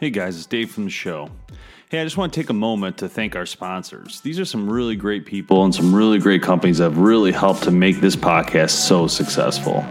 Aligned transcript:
Hey 0.00 0.08
guys, 0.08 0.38
it's 0.38 0.46
Dave 0.46 0.70
from 0.70 0.84
the 0.84 0.90
show. 0.90 1.28
Hey, 1.90 2.00
I 2.00 2.04
just 2.04 2.16
want 2.16 2.32
to 2.32 2.40
take 2.40 2.48
a 2.48 2.54
moment 2.54 2.96
to 2.96 3.08
thank 3.10 3.36
our 3.36 3.44
sponsors. 3.44 4.22
These 4.22 4.40
are 4.40 4.46
some 4.46 4.66
really 4.66 4.96
great 4.96 5.26
people 5.26 5.62
and 5.62 5.74
some 5.74 5.94
really 5.94 6.18
great 6.18 6.40
companies 6.40 6.78
that 6.78 6.84
have 6.84 6.96
really 6.96 7.32
helped 7.32 7.64
to 7.64 7.70
make 7.70 8.00
this 8.00 8.16
podcast 8.16 8.70
so 8.70 9.06
successful. 9.06 9.82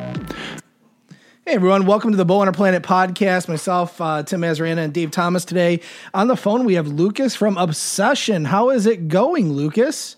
Hey 1.45 1.53
everyone, 1.53 1.85
welcome 1.85 2.09
to 2.09 2.17
the 2.17 2.25
Bow 2.25 2.39
Hunter 2.39 2.53
Planet 2.53 2.81
podcast. 2.81 3.47
Myself, 3.47 4.01
uh, 4.01 4.23
Tim 4.23 4.41
Mazarana, 4.41 4.79
and 4.79 4.91
Dave 4.91 5.11
Thomas 5.11 5.45
today. 5.45 5.79
On 6.15 6.27
the 6.27 6.35
phone, 6.35 6.65
we 6.65 6.73
have 6.73 6.87
Lucas 6.87 7.35
from 7.35 7.55
Obsession. 7.59 8.45
How 8.45 8.71
is 8.71 8.87
it 8.87 9.09
going, 9.09 9.53
Lucas? 9.53 10.15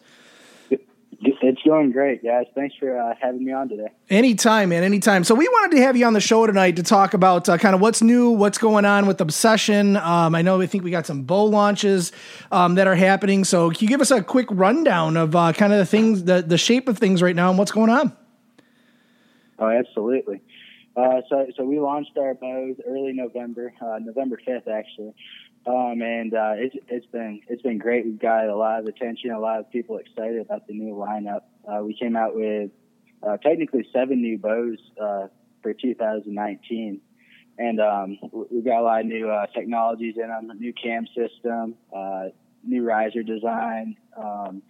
It's 1.23 1.61
going 1.63 1.91
great, 1.91 2.23
guys. 2.23 2.45
Thanks 2.55 2.75
for 2.79 2.99
uh, 2.99 3.13
having 3.21 3.45
me 3.45 3.51
on 3.51 3.69
today. 3.69 3.89
Anytime, 4.09 4.69
man, 4.69 4.83
anytime. 4.83 5.23
So 5.23 5.35
we 5.35 5.47
wanted 5.47 5.75
to 5.75 5.83
have 5.83 5.95
you 5.95 6.05
on 6.07 6.13
the 6.13 6.19
show 6.19 6.47
tonight 6.47 6.77
to 6.77 6.83
talk 6.83 7.13
about 7.13 7.47
uh, 7.47 7.59
kind 7.59 7.75
of 7.75 7.81
what's 7.81 8.01
new, 8.01 8.31
what's 8.31 8.57
going 8.57 8.85
on 8.85 9.05
with 9.05 9.21
Obsession. 9.21 9.97
Um, 9.97 10.33
I 10.33 10.41
know 10.41 10.59
I 10.61 10.65
think 10.65 10.83
we 10.83 10.89
got 10.89 11.05
some 11.05 11.21
bow 11.21 11.45
launches 11.45 12.11
um, 12.51 12.73
that 12.75 12.87
are 12.87 12.95
happening. 12.95 13.43
So 13.43 13.69
can 13.69 13.81
you 13.81 13.87
give 13.87 14.01
us 14.01 14.09
a 14.09 14.23
quick 14.23 14.47
rundown 14.49 15.15
of 15.15 15.35
uh, 15.35 15.53
kind 15.53 15.71
of 15.71 15.77
the 15.77 15.85
things, 15.85 16.23
the 16.23 16.41
the 16.41 16.57
shape 16.57 16.87
of 16.87 16.97
things 16.97 17.21
right 17.21 17.35
now, 17.35 17.49
and 17.49 17.57
what's 17.59 17.71
going 17.71 17.91
on? 17.91 18.17
Oh, 19.59 19.69
absolutely. 19.69 20.41
Uh, 20.95 21.21
so, 21.29 21.47
so 21.55 21.63
we 21.63 21.79
launched 21.79 22.17
our 22.17 22.33
bows 22.33 22.75
early 22.85 23.13
November, 23.13 23.73
uh, 23.79 23.99
November 23.99 24.39
fifth, 24.43 24.67
actually. 24.67 25.13
Um, 25.65 26.01
and 26.01 26.33
uh, 26.33 26.53
it's 26.55 26.75
it's 26.87 27.05
been 27.07 27.41
it's 27.47 27.61
been 27.61 27.77
great. 27.77 28.05
We've 28.05 28.19
got 28.19 28.47
a 28.47 28.55
lot 28.55 28.79
of 28.79 28.87
attention, 28.87 29.31
a 29.31 29.39
lot 29.39 29.59
of 29.59 29.71
people 29.71 29.97
excited 29.97 30.41
about 30.41 30.65
the 30.67 30.73
new 30.73 30.95
lineup. 30.95 31.41
Uh, 31.67 31.83
we 31.83 31.93
came 31.93 32.15
out 32.15 32.35
with 32.35 32.71
uh, 33.21 33.37
technically 33.37 33.87
seven 33.93 34.21
new 34.21 34.39
bows 34.39 34.79
uh, 34.99 35.27
for 35.61 35.73
2019, 35.73 36.99
and 37.59 37.79
um, 37.79 38.17
we've 38.49 38.65
got 38.65 38.79
a 38.79 38.81
lot 38.81 39.01
of 39.01 39.05
new 39.05 39.29
uh, 39.29 39.45
technologies 39.53 40.15
in 40.15 40.29
them, 40.29 40.51
new 40.59 40.73
cam 40.73 41.05
system, 41.07 41.75
uh, 41.95 42.29
new 42.63 42.83
riser 42.83 43.21
design, 43.21 43.97
um, 44.17 44.63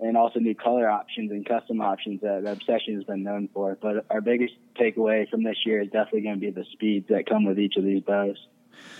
and 0.00 0.16
also 0.16 0.38
new 0.38 0.54
color 0.54 0.88
options 0.88 1.30
and 1.32 1.44
custom 1.44 1.82
options 1.82 2.22
that 2.22 2.46
Obsession 2.46 2.94
has 2.94 3.04
been 3.04 3.22
known 3.22 3.50
for. 3.52 3.76
But 3.78 4.06
our 4.08 4.22
biggest 4.22 4.54
takeaway 4.80 5.28
from 5.28 5.42
this 5.42 5.58
year 5.66 5.82
is 5.82 5.88
definitely 5.90 6.22
going 6.22 6.36
to 6.36 6.40
be 6.40 6.50
the 6.50 6.64
speeds 6.72 7.08
that 7.08 7.28
come 7.28 7.44
with 7.44 7.58
each 7.58 7.76
of 7.76 7.84
these 7.84 8.02
bows. 8.02 8.38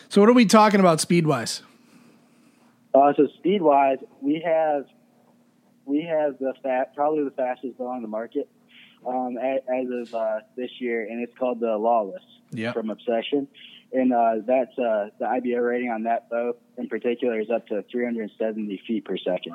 So 0.08 0.20
what 0.20 0.28
are 0.30 0.34
we 0.34 0.46
talking 0.46 0.80
about 0.80 1.00
speed 1.00 1.26
wise? 1.26 1.62
Uh, 2.94 3.12
so 3.16 3.28
speed 3.38 3.62
wise, 3.62 3.98
we 4.20 4.42
have 4.44 4.86
we 5.84 6.02
have 6.02 6.38
the 6.38 6.54
fat 6.62 6.94
probably 6.94 7.24
the 7.24 7.30
fastest 7.30 7.78
bow 7.78 7.86
on 7.86 8.02
the 8.02 8.08
market 8.08 8.48
um, 9.06 9.36
as, 9.38 9.60
as 9.68 9.86
of 10.08 10.14
uh, 10.14 10.40
this 10.56 10.70
year, 10.80 11.06
and 11.08 11.22
it's 11.22 11.36
called 11.38 11.60
the 11.60 11.76
Lawless 11.76 12.22
Yeah. 12.52 12.72
from 12.72 12.90
Obsession, 12.90 13.48
and 13.92 14.12
uh, 14.12 14.34
that's 14.46 14.76
uh, 14.78 15.08
the 15.18 15.26
IBO 15.26 15.58
rating 15.58 15.90
on 15.90 16.04
that 16.04 16.28
bow 16.30 16.56
in 16.76 16.88
particular 16.88 17.40
is 17.40 17.50
up 17.50 17.66
to 17.68 17.82
370 17.90 18.82
feet 18.86 19.04
per 19.04 19.16
second. 19.16 19.52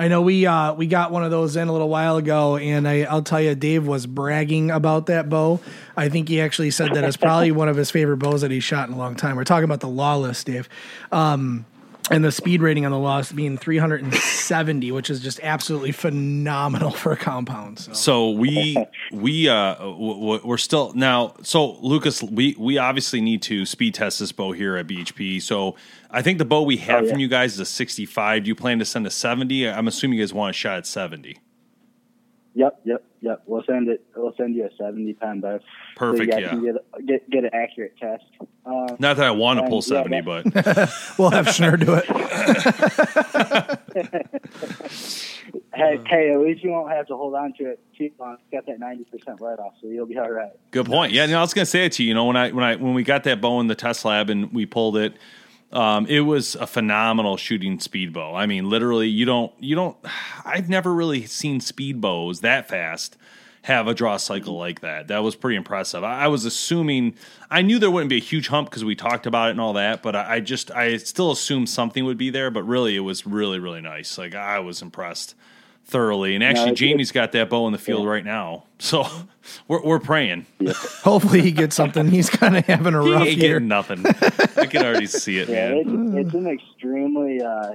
I 0.00 0.08
know 0.08 0.22
we 0.22 0.46
uh, 0.46 0.72
we 0.72 0.86
got 0.86 1.12
one 1.12 1.24
of 1.24 1.30
those 1.30 1.56
in 1.56 1.68
a 1.68 1.72
little 1.72 1.90
while 1.90 2.16
ago, 2.16 2.56
and 2.56 2.88
I, 2.88 3.02
I'll 3.02 3.20
tell 3.20 3.38
you, 3.38 3.54
Dave 3.54 3.86
was 3.86 4.06
bragging 4.06 4.70
about 4.70 5.06
that 5.06 5.28
bow. 5.28 5.60
I 5.94 6.08
think 6.08 6.30
he 6.30 6.40
actually 6.40 6.70
said 6.70 6.94
that 6.94 7.04
it's 7.04 7.18
probably 7.18 7.52
one 7.52 7.68
of 7.68 7.76
his 7.76 7.90
favorite 7.90 8.16
bows 8.16 8.40
that 8.40 8.50
he's 8.50 8.64
shot 8.64 8.88
in 8.88 8.94
a 8.94 8.96
long 8.96 9.14
time. 9.14 9.36
We're 9.36 9.44
talking 9.44 9.64
about 9.64 9.80
the 9.80 9.88
Lawless, 9.88 10.42
Dave, 10.42 10.70
um, 11.12 11.66
and 12.10 12.24
the 12.24 12.32
speed 12.32 12.60
rating 12.60 12.84
on 12.84 12.90
the 12.90 12.98
loss 12.98 13.30
being 13.30 13.56
370, 13.56 14.92
which 14.92 15.08
is 15.10 15.20
just 15.20 15.40
absolutely 15.42 15.92
phenomenal 15.92 16.90
for 16.90 17.12
a 17.12 17.16
compound. 17.16 17.78
So. 17.78 17.92
So 17.92 18.30
we 18.30 18.76
we 19.12 19.48
uh 19.48 19.74
w- 19.76 20.14
w- 20.14 20.40
we're 20.44 20.58
still 20.58 20.92
now. 20.94 21.34
So 21.42 21.78
Lucas, 21.80 22.22
we 22.22 22.56
we 22.58 22.78
obviously 22.78 23.20
need 23.20 23.42
to 23.42 23.64
speed 23.64 23.94
test 23.94 24.18
this 24.18 24.32
bow 24.32 24.52
here 24.52 24.76
at 24.76 24.86
BHP. 24.86 25.40
So 25.40 25.76
I 26.10 26.22
think 26.22 26.38
the 26.38 26.44
bow 26.44 26.62
we 26.62 26.78
have 26.78 27.04
yeah. 27.04 27.10
from 27.10 27.20
you 27.20 27.28
guys 27.28 27.54
is 27.54 27.60
a 27.60 27.64
65. 27.64 28.44
Do 28.44 28.48
you 28.48 28.54
plan 28.54 28.80
to 28.80 28.84
send 28.84 29.06
a 29.06 29.10
70? 29.10 29.68
I'm 29.68 29.86
assuming 29.86 30.18
you 30.18 30.24
guys 30.24 30.34
want 30.34 30.50
a 30.50 30.58
shot 30.58 30.78
at 30.78 30.86
70. 30.86 31.38
Yep, 32.54 32.80
yep, 32.84 33.04
yep. 33.20 33.42
We'll 33.46 33.62
send 33.64 33.88
it. 33.88 34.04
We'll 34.16 34.34
send 34.36 34.56
you 34.56 34.64
a 34.66 34.70
70 34.76 35.12
pound 35.14 35.42
bow. 35.42 35.58
so 35.58 35.64
Perfect, 35.96 36.26
you 36.26 36.30
guys 36.32 36.40
yeah. 36.42 36.48
can 36.48 36.64
get, 36.64 37.06
get 37.06 37.30
get 37.30 37.44
an 37.44 37.50
accurate 37.52 37.96
test. 37.96 38.24
Um, 38.66 38.96
Not 38.98 39.16
that 39.18 39.26
I 39.26 39.30
want 39.30 39.60
to 39.60 39.68
pull 39.68 39.82
70, 39.82 40.20
that- 40.20 40.24
but 40.24 40.88
We'll 41.18 41.30
have 41.30 41.46
Schnur 41.46 41.78
do 41.78 41.94
it. 41.94 42.06
hey, 45.74 46.00
hey, 46.06 46.32
at 46.32 46.40
least 46.40 46.62
you 46.64 46.70
won't 46.70 46.90
have 46.90 47.06
to 47.06 47.16
hold 47.16 47.34
on 47.34 47.52
to 47.58 47.70
it 47.70 47.80
too 47.96 48.10
long. 48.18 48.36
It's 48.40 48.50
got 48.52 48.66
that 48.66 48.80
90% 48.80 49.40
let 49.40 49.58
off, 49.58 49.74
so 49.80 49.86
you'll 49.88 50.06
be 50.06 50.18
all 50.18 50.30
right. 50.30 50.50
Good 50.70 50.86
point. 50.86 51.12
Yeah, 51.12 51.26
no, 51.26 51.38
I 51.38 51.40
was 51.42 51.54
gonna 51.54 51.66
say 51.66 51.86
it 51.86 51.92
to 51.92 52.02
you. 52.02 52.08
You 52.08 52.14
know, 52.14 52.24
when 52.26 52.36
I 52.36 52.50
when 52.50 52.64
I 52.64 52.76
when 52.76 52.94
we 52.94 53.04
got 53.04 53.24
that 53.24 53.40
bow 53.40 53.60
in 53.60 53.68
the 53.68 53.74
test 53.74 54.04
lab 54.04 54.30
and 54.30 54.52
we 54.52 54.66
pulled 54.66 54.96
it, 54.96 55.14
um, 55.72 56.06
it 56.06 56.20
was 56.20 56.56
a 56.56 56.66
phenomenal 56.66 57.36
shooting 57.36 57.78
speed 57.78 58.12
bow. 58.12 58.34
I 58.34 58.46
mean, 58.46 58.68
literally, 58.68 59.08
you 59.08 59.24
don't 59.24 59.52
you 59.60 59.74
don't. 59.74 59.96
I've 60.44 60.68
never 60.68 60.92
really 60.92 61.26
seen 61.26 61.60
speed 61.60 62.00
bows 62.00 62.40
that 62.40 62.68
fast 62.68 63.16
have 63.62 63.86
a 63.86 63.94
draw 63.94 64.16
cycle 64.16 64.56
like 64.56 64.80
that. 64.80 65.08
That 65.08 65.22
was 65.22 65.36
pretty 65.36 65.56
impressive. 65.56 66.02
I, 66.02 66.24
I 66.24 66.28
was 66.28 66.46
assuming 66.46 67.14
I 67.50 67.60
knew 67.60 67.78
there 67.78 67.90
wouldn't 67.90 68.08
be 68.08 68.16
a 68.16 68.20
huge 68.20 68.48
hump 68.48 68.70
because 68.70 68.84
we 68.84 68.94
talked 68.94 69.26
about 69.26 69.48
it 69.48 69.50
and 69.52 69.60
all 69.60 69.74
that, 69.74 70.02
but 70.02 70.16
I, 70.16 70.36
I 70.36 70.40
just 70.40 70.70
I 70.70 70.96
still 70.96 71.30
assumed 71.30 71.68
something 71.68 72.04
would 72.04 72.18
be 72.18 72.30
there. 72.30 72.50
But 72.50 72.64
really, 72.64 72.96
it 72.96 73.00
was 73.00 73.26
really 73.26 73.58
really 73.58 73.80
nice. 73.80 74.18
Like 74.18 74.34
I 74.34 74.58
was 74.58 74.82
impressed 74.82 75.34
thoroughly. 75.90 76.34
And 76.34 76.42
actually, 76.44 76.72
it's- 76.72 76.78
Jamie's 76.78 77.12
got 77.12 77.32
that 77.32 77.50
bow 77.50 77.66
in 77.66 77.72
the 77.72 77.78
field 77.78 78.06
right 78.06 78.24
now, 78.24 78.64
so 78.78 79.06
we're 79.68 79.82
we're 79.82 79.98
praying. 80.00 80.46
Hopefully, 81.02 81.40
he 81.42 81.52
gets 81.52 81.74
something. 81.76 82.08
He's 82.08 82.30
kind 82.30 82.56
of 82.56 82.64
having 82.66 82.94
a 82.94 83.02
He 83.04 83.12
rough 83.12 83.26
ain't 83.26 83.38
year. 83.38 83.54
getting 83.54 83.68
nothing. 83.68 84.04
I 84.56 84.66
can 84.66 84.84
already 84.84 85.06
see 85.06 85.38
it, 85.38 85.48
Yeah, 85.48 85.70
man. 85.74 86.16
it's, 86.16 86.26
it's 86.26 86.34
an 86.34 86.46
extremely, 86.48 87.40
uh, 87.42 87.72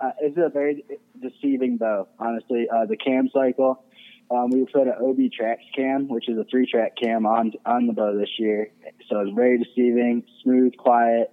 uh, 0.00 0.10
it's 0.20 0.36
a 0.38 0.48
very 0.48 0.84
deceiving 1.20 1.76
bow, 1.76 2.08
honestly. 2.18 2.66
Uh, 2.74 2.86
the 2.86 2.96
cam 2.96 3.28
cycle, 3.32 3.84
um, 4.30 4.50
we 4.50 4.64
put 4.66 4.82
an 4.88 4.94
OB 5.00 5.18
Trax 5.38 5.58
cam, 5.76 6.08
which 6.08 6.28
is 6.28 6.38
a 6.38 6.44
three 6.44 6.66
track 6.70 6.92
cam 7.00 7.26
on 7.26 7.52
on 7.66 7.86
the 7.86 7.92
bow 7.92 8.16
this 8.16 8.30
year. 8.38 8.70
So 9.08 9.20
it's 9.20 9.34
very 9.34 9.58
deceiving, 9.58 10.24
smooth, 10.42 10.76
quiet, 10.76 11.32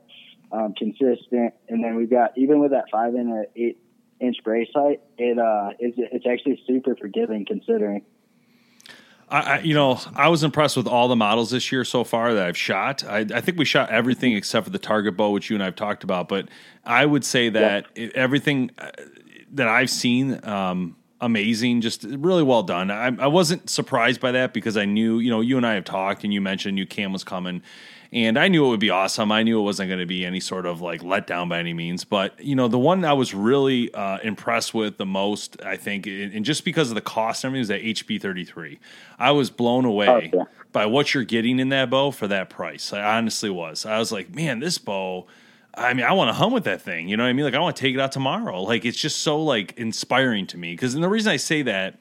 um, 0.51 0.74
consistent. 0.77 1.54
And 1.69 1.83
then 1.83 1.95
we've 1.95 2.10
got, 2.10 2.38
even 2.38 2.60
with 2.60 2.72
that 2.72 2.86
five 2.92 3.13
and 3.15 3.30
an 3.31 3.45
eight 3.56 3.80
inch 4.19 4.38
brace 4.44 4.69
height, 4.74 5.01
it, 5.18 5.39
uh, 5.39 5.71
it's, 5.80 5.98
it's 5.98 6.25
actually 6.25 6.62
super 6.68 6.95
forgiving 6.95 7.45
considering. 7.45 8.04
I, 9.30 9.39
I, 9.39 9.60
you 9.60 9.74
know, 9.74 10.00
I 10.16 10.30
was 10.30 10.44
impressed 10.44 10.75
with 10.75 10.88
all 10.88 11.07
the 11.07 11.16
models 11.16 11.51
this 11.51 11.71
year 11.71 11.83
so 11.86 12.04
far 12.04 12.33
that 12.33 12.48
I've 12.48 12.57
shot. 12.57 13.04
I, 13.04 13.19
I 13.33 13.42
think 13.42 13.57
we 13.57 13.66
shot 13.66 13.89
everything 13.89 14.33
except 14.33 14.66
for 14.66 14.71
the 14.71 14.80
target 14.80 15.16
bow, 15.16 15.30
which 15.31 15.50
you 15.50 15.56
and 15.56 15.63
I've 15.63 15.75
talked 15.75 16.04
about. 16.04 16.27
But 16.27 16.50
I 16.83 17.06
would 17.06 17.24
say 17.24 17.50
that 17.50 17.86
everything 18.16 18.71
uh, 18.77 18.92
that 19.54 19.68
I've 19.68 19.89
seen, 19.89 20.44
um, 20.45 20.95
amazing, 21.22 21.81
just 21.81 22.04
really 22.04 22.44
well 22.44 22.63
done. 22.63 22.89
I, 22.92 23.07
I 23.07 23.27
wasn't 23.27 23.69
surprised 23.69 24.19
by 24.19 24.31
that 24.31 24.54
because 24.54 24.77
I 24.77 24.86
knew, 24.86 25.19
you 25.19 25.30
know, 25.30 25.42
you 25.42 25.57
and 25.57 25.65
I 25.65 25.75
have 25.75 25.86
talked, 25.86 26.24
and 26.24 26.33
you 26.33 26.42
mentioned 26.42 26.75
new 26.75 26.86
cam 26.86 27.13
was 27.13 27.24
coming, 27.24 27.62
and 28.11 28.39
I 28.39 28.47
knew 28.47 28.65
it 28.65 28.69
would 28.69 28.79
be 28.79 28.89
awesome. 28.89 29.31
I 29.31 29.44
knew 29.44 29.59
it 29.59 29.63
wasn't 29.63 29.89
going 29.89 30.00
to 30.00 30.06
be 30.06 30.25
any 30.25 30.39
sort 30.39 30.65
of 30.65 30.81
like 30.81 31.01
letdown 31.01 31.47
by 31.50 31.59
any 31.59 31.73
means. 31.73 32.03
But 32.03 32.44
you 32.44 32.56
know, 32.56 32.67
the 32.67 32.79
one 32.79 33.06
I 33.06 33.13
was 33.13 33.33
really 33.33 33.94
uh, 33.94 34.17
impressed 34.23 34.73
with 34.73 34.97
the 34.97 35.06
most, 35.06 35.61
I 35.63 35.77
think, 35.77 36.07
and 36.07 36.44
just 36.44 36.65
because 36.65 36.89
of 36.89 36.95
the 36.95 37.01
cost 37.01 37.44
and 37.44 37.50
everything, 37.50 37.61
is 37.61 37.95
that 37.97 38.06
HB 38.07 38.21
thirty 38.21 38.45
three. 38.45 38.79
I 39.19 39.31
was 39.31 39.50
blown 39.50 39.85
away 39.85 40.31
Oh, 40.33 40.47
by 40.71 40.85
what 40.85 41.13
you're 41.13 41.23
getting 41.23 41.59
in 41.59 41.69
that 41.69 41.89
bow 41.89 42.11
for 42.11 42.27
that 42.27 42.50
price. 42.50 42.94
I 42.94 43.17
honestly 43.17 43.50
was. 43.50 43.85
I 43.85 44.00
was 44.00 44.12
like, 44.12 44.33
man, 44.33 44.59
this 44.59 44.77
bow. 44.77 45.27
I 45.75 45.94
mean, 45.94 46.05
I 46.05 46.13
want 46.13 46.29
to 46.29 46.33
hum 46.33 46.51
with 46.51 46.63
that 46.63 46.81
thing. 46.81 47.07
You 47.07 47.15
know 47.15 47.23
what 47.23 47.29
I 47.29 47.33
mean? 47.33 47.45
Like, 47.45 47.53
I 47.53 47.59
want 47.59 47.75
to 47.75 47.81
take 47.81 47.94
it 47.94 48.01
out 48.01 48.12
tomorrow. 48.12 48.63
Like, 48.63 48.85
it's 48.85 49.00
just 49.00 49.19
so 49.19 49.41
like 49.41 49.77
inspiring 49.77 50.47
to 50.47 50.57
me. 50.57 50.73
Because, 50.73 50.95
and 50.95 51.03
the 51.03 51.07
reason 51.07 51.31
I 51.31 51.38
say 51.38 51.62
that 51.62 52.00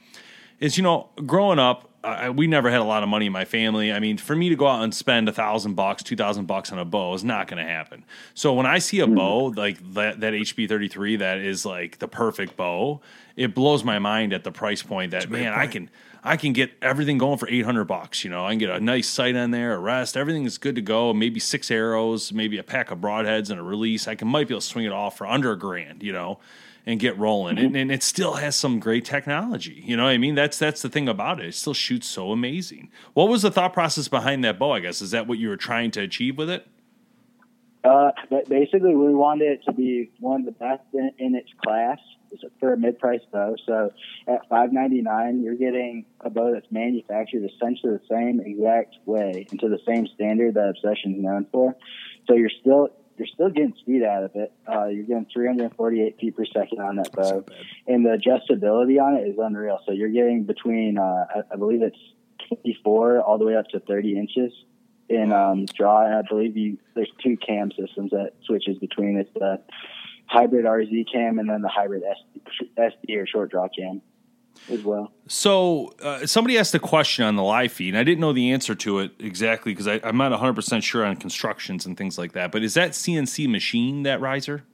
is, 0.58 0.76
you 0.76 0.82
know, 0.82 1.11
growing 1.26 1.58
up, 1.58 1.88
I, 2.05 2.31
we 2.31 2.47
never 2.47 2.71
had 2.71 2.81
a 2.81 2.85
lot 2.85 3.03
of 3.03 3.09
money 3.09 3.27
in 3.27 3.33
my 3.33 3.45
family. 3.45 3.93
I 3.93 3.99
mean, 3.99 4.19
for 4.19 4.37
me 4.37 4.49
to 4.50 4.56
go 4.56 4.69
out 4.69 4.85
and 4.85 4.95
spend 4.95 5.29
a 5.29 5.33
thousand 5.33 5.75
bucks, 5.75 6.03
two 6.03 6.17
thousand 6.17 6.47
bucks 6.47 6.71
on 6.71 6.79
a 6.79 6.85
bow 6.85 7.12
is 7.15 7.25
not 7.25 7.49
going 7.49 7.65
to 7.65 7.69
happen. 7.69 8.05
So 8.35 8.55
when 8.55 8.67
I 8.67 8.79
see 8.79 9.00
a 9.00 9.06
bow 9.06 9.47
like 9.56 9.95
that, 9.95 10.21
that 10.21 10.33
HB 10.33 10.69
thirty 10.69 10.89
three, 10.89 11.17
that 11.17 11.39
is 11.39 11.67
like 11.67 11.99
the 11.99 12.06
perfect 12.09 12.56
bow. 12.56 13.00
It 13.37 13.55
blows 13.55 13.83
my 13.83 13.99
mind 13.99 14.33
at 14.33 14.45
the 14.45 14.53
price 14.53 14.83
point 14.83 15.11
that 15.11 15.29
man, 15.29 15.53
I 15.53 15.67
can 15.67 15.91
I 16.23 16.37
can 16.37 16.53
get 16.53 16.71
everything 16.81 17.19
going 17.19 17.39
for 17.39 17.49
eight 17.49 17.65
hundred 17.65 17.85
bucks. 17.85 18.23
You 18.23 18.31
know, 18.31 18.45
I 18.45 18.50
can 18.50 18.59
get 18.59 18.71
a 18.71 18.81
nice 18.81 19.09
sight 19.09 19.35
on 19.35 19.50
there, 19.50 19.75
a 19.75 19.79
rest, 19.79 20.17
everything 20.17 20.45
is 20.45 20.56
good 20.56 20.77
to 20.77 20.83
go. 20.83 21.12
Maybe 21.12 21.41
six 21.41 21.69
arrows, 21.71 22.33
maybe 22.33 22.59
a 22.59 22.62
pack 22.62 22.93
of 22.93 22.99
broadheads 22.99 23.50
and 23.50 23.59
a 23.59 23.62
release. 23.62 24.06
I 24.06 24.15
can 24.15 24.29
might 24.29 24.47
be 24.47 24.55
able 24.55 24.61
to 24.61 24.67
swing 24.67 24.85
it 24.85 24.93
off 24.93 25.17
for 25.17 25.27
under 25.27 25.50
a 25.50 25.59
grand. 25.59 26.03
You 26.05 26.12
know 26.12 26.39
and 26.88 26.99
get 26.99 27.19
rolling. 27.19 27.58
And, 27.58 27.76
and 27.76 27.93
it 27.93 28.02
still 28.02 28.35
has 28.35 28.56
some 28.56 28.81
great 28.81 29.05
technology. 29.05 29.82
You 29.85 29.96
know 29.96 30.05
what 30.05 30.11
I 30.11 30.19
mean? 30.19 30.35
That's 30.35 30.58
that's 30.58 30.81
the 30.81 30.88
thing 30.88 31.06
about 31.08 31.38
it. 31.38 31.46
It 31.46 31.55
still 31.55 31.75
shoots 31.75 32.06
so 32.06 32.32
amazing. 32.32 32.90
What 33.12 33.29
was 33.29 33.43
the 33.43 33.50
thought 33.50 33.75
process 33.75 34.08
behind 34.08 34.43
that 34.44 34.58
bow, 34.58 34.73
I 34.73 34.81
guess? 34.81 35.02
Is 35.02 35.11
that 35.11 35.26
what 35.26 35.38
you 35.38 35.50
were 35.50 35.58
trying 35.58 35.90
to 35.93 36.00
achieve 36.00 36.38
with 36.38 36.49
it? 36.49 36.67
Uh, 37.85 38.11
basically, 38.49 38.96
we 38.96 39.14
wanted 39.14 39.49
it 39.52 39.61
to 39.67 39.73
be 39.73 40.11
one 40.19 40.40
of 40.40 40.46
the 40.46 40.52
best 40.52 40.82
in, 40.94 41.11
in 41.19 41.35
its 41.37 41.50
class 41.62 41.99
for 42.58 42.73
a 42.73 42.76
mid-price 42.76 43.20
bow. 43.32 43.55
So 43.67 43.93
at 44.26 44.49
five 44.49 44.73
ninety 44.73 45.02
nine, 45.02 45.43
you're 45.43 45.55
getting 45.55 46.06
a 46.20 46.31
bow 46.31 46.52
that's 46.52 46.70
manufactured 46.70 47.44
essentially 47.44 47.99
the 47.99 48.06
same 48.11 48.40
exact 48.40 48.96
way 49.05 49.46
and 49.50 49.61
to 49.61 49.69
the 49.69 49.79
same 49.87 50.06
standard 50.14 50.55
that 50.55 50.69
Obsession 50.70 51.17
is 51.17 51.23
known 51.23 51.46
for. 51.52 51.76
So 52.26 52.35
you're 52.35 52.50
still 52.61 52.88
you're 53.19 53.29
still 53.29 53.50
getting 53.50 53.75
speed 53.81 54.03
out 54.03 54.25
of 54.25 54.31
it. 54.35 54.53
Uh, 54.67 54.87
you're 54.87 55.05
getting 55.05 55.26
348 55.32 56.19
feet 56.19 56.37
per 56.37 56.44
second 56.47 56.81
on 56.81 56.97
that 56.97 57.12
bow, 57.12 57.44
and 57.87 58.05
the 58.05 58.11
adjustability 58.11 59.00
on 59.03 59.15
it 59.15 59.29
is 59.29 59.37
unreal. 59.38 59.81
So 59.87 59.93
you're 59.93 60.11
getting 60.11 60.44
between 60.44 60.99
uh, 60.99 61.26
I, 61.35 61.43
I 61.53 61.56
believe 61.56 61.82
it's 61.82 61.99
24 62.62 63.20
all 63.20 63.38
the 63.38 63.44
way 63.44 63.56
up 63.56 63.69
to 63.69 63.81
30 63.81 64.17
inches 64.17 64.53
in 65.09 65.32
um, 65.32 65.67
draw. 65.67 66.05
And 66.05 66.15
I 66.15 66.23
believe 66.29 66.56
you 66.56 66.79
there's 66.94 67.11
two 67.23 67.37
cam 67.37 67.70
systems 67.70 68.11
that 68.12 68.32
switches 68.44 68.79
between 68.79 69.19
it's 69.19 69.32
the 69.35 69.61
hybrid 70.26 70.64
RZ 70.64 71.12
cam 71.12 71.38
and 71.38 71.49
then 71.49 71.62
the 71.62 71.69
hybrid 71.69 72.03
SD, 72.03 72.69
SD 72.79 73.17
or 73.17 73.26
short 73.26 73.50
draw 73.50 73.69
cam 73.69 74.03
as 74.70 74.82
well. 74.82 75.12
So 75.26 75.94
uh, 76.02 76.26
somebody 76.26 76.58
asked 76.58 76.75
a 76.75 76.78
question 76.78 77.25
on 77.25 77.37
the 77.37 77.43
live 77.43 77.72
feed, 77.72 77.90
and 77.90 77.99
I 77.99 78.05
didn't 78.05 78.20
know 78.20 78.32
the 78.32 78.52
answer 78.52 78.75
to 78.75 79.00
it 79.00 79.12
exactly 79.19 79.72
because 79.72 79.87
I'm 79.87 80.16
not 80.16 80.31
100 80.31 80.55
percent 80.55 80.84
sure 80.84 81.05
on 81.05 81.16
constructions 81.16 81.87
and 81.87 81.96
things 81.96 82.19
like 82.19 82.32
that. 82.32 82.52
But 82.52 82.62
is 82.62 82.75
that 82.75 82.93
CNC 82.93 83.49
machine 83.49 84.02
that 84.05 84.20
riser? 84.20 84.64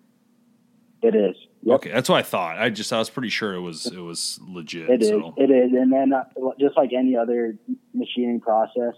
It 1.02 1.14
is. 1.14 1.36
Yep. 1.62 1.74
Okay, 1.76 1.90
that's 1.90 2.08
what 2.08 2.16
I 2.16 2.22
thought. 2.22 2.58
I 2.58 2.70
just 2.70 2.92
I 2.92 2.98
was 2.98 3.10
pretty 3.10 3.30
sure 3.30 3.54
it 3.54 3.60
was 3.60 3.86
it 3.86 3.98
was 3.98 4.38
legit. 4.46 4.90
It 4.90 5.02
is. 5.02 5.08
so. 5.08 5.34
It 5.36 5.50
is. 5.50 5.72
And 5.72 5.92
then 5.92 6.12
uh, 6.12 6.24
just 6.60 6.76
like 6.76 6.90
any 6.92 7.16
other 7.16 7.56
machining 7.92 8.40
process, 8.40 8.94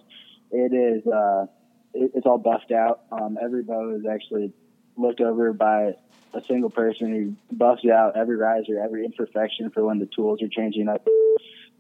it 0.50 0.72
is. 0.72 1.06
Uh, 1.06 1.46
it, 1.94 2.12
it's 2.14 2.26
all 2.26 2.38
buffed 2.38 2.72
out. 2.72 3.02
Um, 3.12 3.38
every 3.42 3.62
bow 3.62 3.94
is 3.96 4.04
actually 4.10 4.52
looked 4.96 5.20
over 5.20 5.52
by 5.52 5.92
a 6.34 6.42
single 6.46 6.70
person 6.70 7.36
who 7.50 7.56
buffs 7.56 7.84
out 7.86 8.16
every 8.16 8.36
riser, 8.36 8.78
every 8.78 9.04
imperfection 9.04 9.70
for 9.70 9.84
when 9.84 9.98
the 9.98 10.06
tools 10.06 10.42
are 10.42 10.48
changing 10.48 10.88
up. 10.88 11.06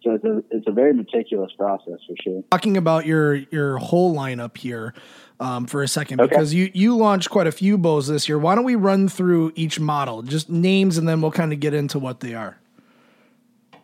So 0.02 0.12
it's 0.12 0.24
a 0.24 0.44
it's 0.50 0.66
a 0.68 0.72
very 0.72 0.92
meticulous 0.92 1.52
process 1.52 1.98
for 2.06 2.14
sure. 2.22 2.42
Talking 2.50 2.76
about 2.76 3.06
your 3.06 3.34
your 3.34 3.78
whole 3.78 4.14
lineup 4.14 4.56
here 4.56 4.94
um, 5.40 5.66
for 5.66 5.82
a 5.82 5.88
second 5.88 6.20
Okay. 6.20 6.28
because 6.28 6.54
you 6.54 6.70
you 6.74 6.96
launched 6.96 7.30
quite 7.30 7.46
a 7.46 7.52
few 7.52 7.76
bows 7.76 8.06
this 8.06 8.28
year. 8.28 8.38
Why 8.38 8.54
don't 8.54 8.64
we 8.64 8.76
run 8.76 9.08
through 9.08 9.52
each 9.56 9.80
model, 9.80 10.22
just 10.22 10.48
names, 10.48 10.96
and 10.96 11.08
then 11.08 11.20
we'll 11.20 11.32
kind 11.32 11.52
of 11.52 11.60
get 11.60 11.74
into 11.74 11.98
what 11.98 12.20
they 12.20 12.34
are. 12.34 12.58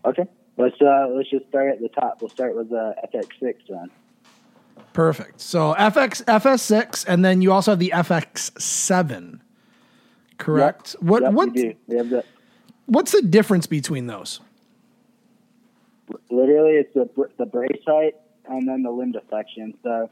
Okay. 0.05 0.25
Let's 0.59 0.81
uh, 0.81 1.09
let's 1.11 1.31
just 1.31 1.49
start 1.49 1.71
at 1.71 1.81
the 1.81 1.89
top. 1.89 2.21
We'll 2.21 2.31
start 2.31 2.55
with 2.57 2.71
the 2.71 2.95
FX6 3.13 3.55
then. 3.69 3.91
Perfect. 4.93 5.41
So 5.41 5.75
FX 5.75 6.23
FS6, 6.25 7.07
and 7.09 7.25
then 7.25 7.41
you 7.43 7.53
also 7.53 7.73
have 7.73 7.79
the 7.79 7.93
FX7. 7.95 9.41
Correct. 10.39 10.95
Yep. 10.95 11.03
What 11.03 11.23
Yep, 11.23 11.33
what 11.33 11.53
we 11.53 11.63
do. 11.63 11.75
We 11.87 11.97
have 11.97 12.11
the 12.11 12.25
what's 12.87 13.13
the 13.13 13.23
difference 13.23 13.67
between 13.67 14.07
those? 14.07 14.41
literally 16.31 16.73
it's 16.73 16.93
the 16.95 17.09
the 17.39 17.47
brace 17.47 17.83
height 17.87 18.15
and 18.47 18.69
then 18.69 18.83
the 18.83 18.91
limb 18.91 19.13
deflection. 19.13 19.75
So 19.83 20.11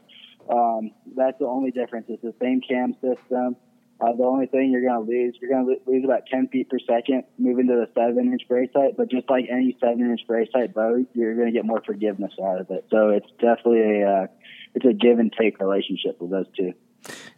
um, 0.49 0.91
that's 1.15 1.37
the 1.39 1.45
only 1.45 1.71
difference. 1.71 2.05
It's 2.09 2.21
the 2.21 2.33
same 2.41 2.61
cam 2.61 2.93
system. 2.93 3.55
Uh, 3.99 4.13
the 4.13 4.23
only 4.23 4.47
thing 4.47 4.71
you're 4.71 4.81
going 4.81 5.05
to 5.05 5.11
lose, 5.11 5.35
you're 5.39 5.51
going 5.51 5.67
to 5.67 5.91
lose 5.91 6.03
about 6.03 6.25
10 6.25 6.47
feet 6.47 6.67
per 6.71 6.79
second 6.79 7.23
moving 7.37 7.67
to 7.67 7.73
the 7.73 7.87
seven 7.93 8.33
inch 8.33 8.41
brace 8.47 8.71
height. 8.75 8.97
But 8.97 9.11
just 9.11 9.29
like 9.29 9.45
any 9.51 9.77
seven 9.79 10.09
inch 10.09 10.21
brace 10.25 10.49
height 10.53 10.73
bow, 10.73 11.05
you're 11.13 11.35
going 11.35 11.47
to 11.47 11.51
get 11.51 11.65
more 11.65 11.83
forgiveness 11.85 12.31
out 12.43 12.61
of 12.61 12.71
it. 12.71 12.85
So 12.89 13.09
it's 13.09 13.29
definitely 13.39 14.01
a 14.01 14.23
uh, 14.23 14.27
it's 14.73 14.85
a 14.85 14.93
give 14.93 15.19
and 15.19 15.31
take 15.31 15.59
relationship 15.59 16.19
with 16.19 16.31
those 16.31 16.47
two. 16.57 16.73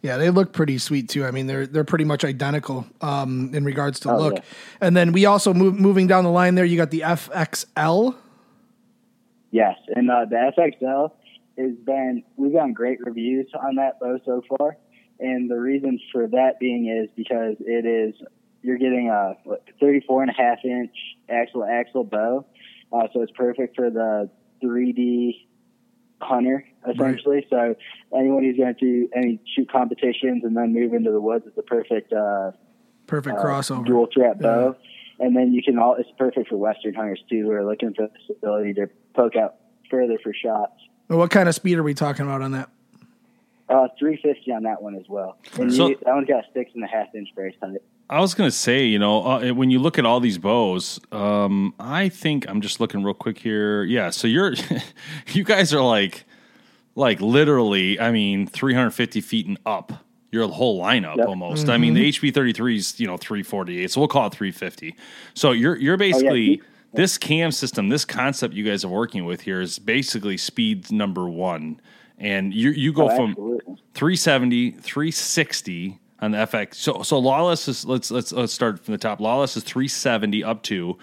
Yeah, 0.02 0.18
they 0.18 0.30
look 0.30 0.52
pretty 0.52 0.78
sweet 0.78 1.08
too. 1.08 1.24
I 1.24 1.30
mean, 1.30 1.46
they're 1.46 1.66
they're 1.66 1.84
pretty 1.84 2.04
much 2.04 2.24
identical 2.24 2.86
um, 3.00 3.50
in 3.54 3.64
regards 3.64 4.00
to 4.00 4.10
Oh, 4.12 4.18
look. 4.18 4.34
yeah. 4.34 4.42
And 4.80 4.96
then 4.96 5.12
we 5.12 5.24
also 5.26 5.54
move 5.54 5.78
moving 5.80 6.06
down 6.06 6.24
the 6.24 6.30
line 6.30 6.54
there. 6.54 6.64
You 6.64 6.76
got 6.76 6.90
the 6.90 7.00
FXL. 7.00 8.14
Yes, 9.50 9.76
and 9.94 10.10
uh, 10.10 10.24
the 10.28 10.50
FXL 10.58 11.10
has 11.58 11.76
been 11.84 12.22
we've 12.36 12.52
gotten 12.52 12.72
great 12.72 12.98
reviews 13.04 13.46
on 13.54 13.76
that 13.76 14.00
bow 14.00 14.18
so 14.24 14.42
far, 14.48 14.76
and 15.20 15.50
the 15.50 15.54
reason 15.58 16.00
for 16.12 16.26
that 16.26 16.58
being 16.58 16.88
is 16.88 17.08
because 17.16 17.56
it 17.60 17.86
is 17.86 18.14
you're 18.62 18.78
getting 18.78 19.10
a 19.10 19.34
what, 19.44 19.62
34 19.80 20.22
and 20.22 20.30
a 20.30 20.34
half 20.34 20.58
inch 20.64 20.90
axle 21.28 21.64
axle 21.64 22.02
bow, 22.04 22.44
uh, 22.92 23.06
so 23.12 23.22
it's 23.22 23.32
perfect 23.32 23.76
for 23.76 23.90
the 23.90 24.28
3D 24.62 25.46
hunter 26.24 26.64
essentially. 26.88 27.46
So 27.48 27.74
anyone 28.16 28.42
who's 28.44 28.56
going 28.56 28.74
to 28.74 28.80
do 28.80 29.08
any 29.14 29.40
shoot 29.54 29.70
competitions 29.70 30.44
and 30.44 30.56
then 30.56 30.72
move 30.74 30.92
into 30.94 31.10
the 31.10 31.20
woods 31.20 31.46
is 31.46 31.52
the 31.54 31.62
perfect 31.62 32.12
uh, 32.12 32.52
Perfect 33.06 33.38
uh, 33.38 33.42
crossover. 33.44 33.86
dual 33.86 34.06
trap 34.06 34.38
bow. 34.40 34.76
And 35.20 35.36
then 35.36 35.52
you 35.52 35.62
can 35.62 35.78
all, 35.78 35.94
it's 35.94 36.08
perfect 36.18 36.48
for 36.48 36.56
Western 36.56 36.94
hunters 36.94 37.22
too, 37.30 37.42
who 37.44 37.50
are 37.52 37.64
looking 37.64 37.94
for 37.94 38.08
this 38.08 38.36
ability 38.36 38.74
to 38.74 38.88
poke 39.14 39.36
out 39.36 39.56
further 39.90 40.18
for 40.22 40.32
shots. 40.34 40.72
What 41.06 41.30
kind 41.30 41.48
of 41.48 41.54
speed 41.54 41.78
are 41.78 41.82
we 41.82 41.94
talking 41.94 42.24
about 42.26 42.42
on 42.42 42.52
that? 42.52 42.70
Uh, 43.68 43.88
350 43.98 44.52
on 44.52 44.62
that 44.64 44.82
one 44.82 44.94
as 44.96 45.04
well. 45.08 45.38
And 45.58 45.72
So- 45.72 45.88
you, 45.88 45.98
that 46.04 46.14
one's 46.14 46.26
got 46.28 46.44
a 46.44 46.46
six 46.52 46.70
and 46.74 46.82
a 46.82 46.86
half 46.86 47.14
inch 47.14 47.28
brace 47.34 47.54
height. 47.62 47.80
I 48.10 48.20
was 48.20 48.34
gonna 48.34 48.50
say, 48.50 48.84
you 48.84 48.98
know, 48.98 49.24
uh, 49.26 49.50
when 49.54 49.70
you 49.70 49.78
look 49.78 49.98
at 49.98 50.04
all 50.06 50.20
these 50.20 50.38
bows, 50.38 51.00
um, 51.10 51.74
I 51.80 52.08
think 52.10 52.46
I'm 52.48 52.60
just 52.60 52.78
looking 52.80 53.02
real 53.02 53.14
quick 53.14 53.38
here. 53.38 53.82
Yeah, 53.84 54.10
so 54.10 54.26
you're, 54.28 54.54
you 55.32 55.42
guys 55.44 55.72
are 55.72 55.80
like, 55.82 56.24
like 56.94 57.20
literally, 57.20 57.98
I 57.98 58.10
mean, 58.12 58.46
350 58.46 59.20
feet 59.20 59.46
and 59.46 59.58
up. 59.66 59.92
Your 60.32 60.48
whole 60.48 60.82
lineup 60.82 61.16
Yep. 61.18 61.28
almost. 61.28 61.68
I 61.68 61.78
mean, 61.78 61.94
the 61.94 62.08
HB33 62.08 62.76
is 62.76 62.98
you 63.00 63.06
know 63.06 63.16
348, 63.16 63.88
so 63.90 64.00
we'll 64.00 64.08
call 64.08 64.26
it 64.26 64.32
350. 64.34 64.96
So 65.34 65.52
you're 65.52 65.76
you're 65.76 65.96
basically 65.96 66.40
you- 66.42 66.62
this 66.92 67.16
cam 67.18 67.50
system, 67.52 67.88
this 67.88 68.04
concept 68.04 68.52
you 68.54 68.64
guys 68.64 68.84
are 68.84 68.88
working 68.88 69.24
with 69.24 69.40
here 69.42 69.60
is 69.60 69.78
basically 69.78 70.36
speed 70.36 70.90
number 70.92 71.28
one, 71.28 71.80
and 72.18 72.52
you 72.52 72.70
you 72.70 72.92
go 72.92 73.08
Oh, 73.10 73.14
from 73.16 73.30
absolutely. 73.30 73.76
370, 73.94 74.70
360 74.72 75.98
on 76.20 76.32
the 76.32 76.38
FX. 76.38 76.76
So 76.76 77.02
so 77.02 77.18
Lawless 77.18 77.68
is 77.68 77.84
let's 77.84 78.10
let's 78.10 78.32
let's 78.32 78.52
start 78.52 78.84
from 78.84 78.92
the 78.92 78.98
top. 78.98 79.20
Lawless 79.20 79.56
is 79.56 79.64
370 79.64 80.44
up 80.44 80.62
to 80.64 80.98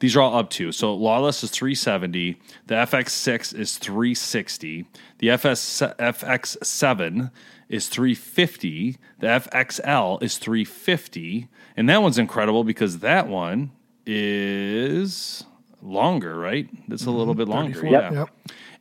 these 0.00 0.16
are 0.16 0.22
all 0.22 0.36
up 0.36 0.50
to. 0.50 0.72
So 0.72 0.94
Lawless 0.94 1.44
is 1.44 1.50
370, 1.50 2.40
the 2.66 2.74
FX6 2.74 3.54
is 3.56 3.78
360, 3.78 4.86
the 5.18 5.30
FS 5.30 5.80
FX7 5.80 7.30
is 7.68 7.88
350, 7.88 8.96
the 9.18 9.26
FXL 9.26 10.22
is 10.22 10.38
350, 10.38 11.48
and 11.76 11.88
that 11.88 12.02
one's 12.02 12.18
incredible 12.18 12.64
because 12.64 12.98
that 13.00 13.28
one 13.28 13.72
is 14.06 15.44
longer, 15.82 16.36
right? 16.36 16.68
That's 16.88 17.04
a 17.04 17.10
little 17.10 17.34
mm-hmm. 17.34 17.38
bit 17.38 17.48
longer. 17.48 17.80
34. 17.80 17.90
Yeah. 17.90 18.12
Yep. 18.12 18.28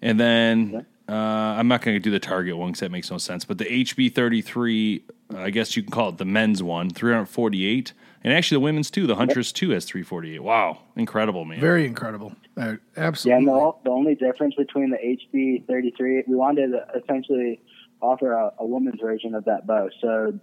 And 0.01 0.19
then 0.19 0.85
uh, 1.09 1.13
I'm 1.57 1.67
not 1.67 1.81
going 1.81 1.95
to 1.95 1.99
do 1.99 2.11
the 2.11 2.19
Target 2.19 2.55
one 2.57 2.69
because 2.69 2.81
that 2.81 2.91
makes 2.91 3.09
no 3.09 3.17
sense. 3.17 3.43
But 3.45 3.57
the 3.57 3.65
HB33, 3.65 5.01
I 5.35 5.49
guess 5.49 5.75
you 5.75 5.83
can 5.83 5.91
call 5.91 6.09
it 6.09 6.17
the 6.17 6.25
men's 6.25 6.61
one, 6.61 6.89
348. 6.89 7.93
And 8.23 8.33
actually, 8.33 8.55
the 8.57 8.59
women's 8.61 8.91
too. 8.91 9.07
The 9.07 9.15
Huntress 9.15 9.51
too 9.51 9.69
has 9.71 9.85
348. 9.85 10.39
Wow, 10.43 10.79
incredible, 10.95 11.45
man. 11.45 11.59
Very 11.61 11.85
incredible. 11.85 12.33
Uh, 12.57 12.75
Yeah, 12.97 13.39
no, 13.39 13.77
the 13.85 13.89
only 13.91 14.15
difference 14.15 14.55
between 14.55 14.89
the 14.89 14.97
HB 14.97 15.65
33, 15.67 16.23
we 16.27 16.35
wanted 16.35 16.71
to 16.71 16.85
essentially 17.01 17.61
offer 18.01 18.33
a, 18.33 18.51
a 18.59 18.65
woman's 18.65 18.99
version 19.01 19.35
of 19.35 19.45
that 19.45 19.65
bow. 19.65 19.89
So 20.01 20.37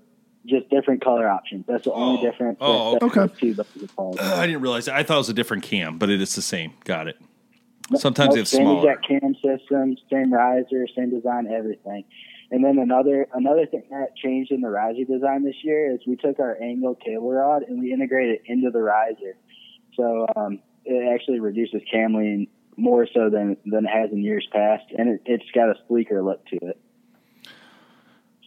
just 0.46 0.70
different 0.70 1.02
color 1.04 1.28
options. 1.28 1.64
That's 1.66 1.84
the 1.84 1.92
only 1.92 2.18
Oh. 2.20 2.30
difference. 2.30 2.58
Oh, 2.60 2.98
okay. 3.02 3.20
those 3.26 3.66
two 3.76 3.88
bows. 3.96 4.16
I 4.20 4.46
didn't 4.46 4.62
realize 4.62 4.86
that. 4.86 4.94
I 4.94 5.02
thought 5.02 5.14
it 5.16 5.18
was 5.18 5.28
a 5.28 5.34
different 5.34 5.62
cam, 5.64 5.98
but 5.98 6.08
it 6.08 6.20
is 6.22 6.34
the 6.34 6.42
same. 6.42 6.72
Got 6.84 7.08
it. 7.08 7.18
Sometimes 7.94 8.30
Nope, 8.30 8.38
it's 8.38 8.50
same 8.50 8.62
smaller. 8.62 8.90
exact 8.90 9.08
cam 9.08 9.34
system, 9.36 9.96
same 10.10 10.32
riser, 10.32 10.86
same 10.96 11.10
design, 11.10 11.46
everything. 11.46 12.04
And 12.50 12.64
then 12.64 12.78
another 12.78 13.26
another 13.32 13.66
thing 13.66 13.84
that 13.90 14.16
changed 14.16 14.50
in 14.52 14.60
the 14.60 14.68
riser 14.70 15.04
design 15.04 15.44
this 15.44 15.56
year 15.62 15.92
is 15.92 16.00
we 16.06 16.16
took 16.16 16.38
our 16.38 16.60
angle 16.60 16.94
cable 16.94 17.32
rod 17.32 17.62
and 17.62 17.80
we 17.80 17.92
integrated 17.92 18.36
it 18.36 18.42
into 18.46 18.70
the 18.70 18.80
riser. 18.80 19.36
So 19.96 20.26
um, 20.36 20.60
it 20.84 21.12
actually 21.12 21.40
reduces 21.40 21.80
cam 21.90 22.14
lean 22.14 22.48
more 22.76 23.06
so 23.12 23.30
than 23.30 23.56
than 23.66 23.86
it 23.86 23.90
has 23.90 24.10
in 24.12 24.22
years 24.22 24.46
past, 24.52 24.84
and 24.96 25.08
it, 25.08 25.22
it's 25.24 25.50
got 25.54 25.68
a 25.70 25.74
sleeker 25.88 26.22
look 26.22 26.44
to 26.46 26.56
it. 26.56 26.80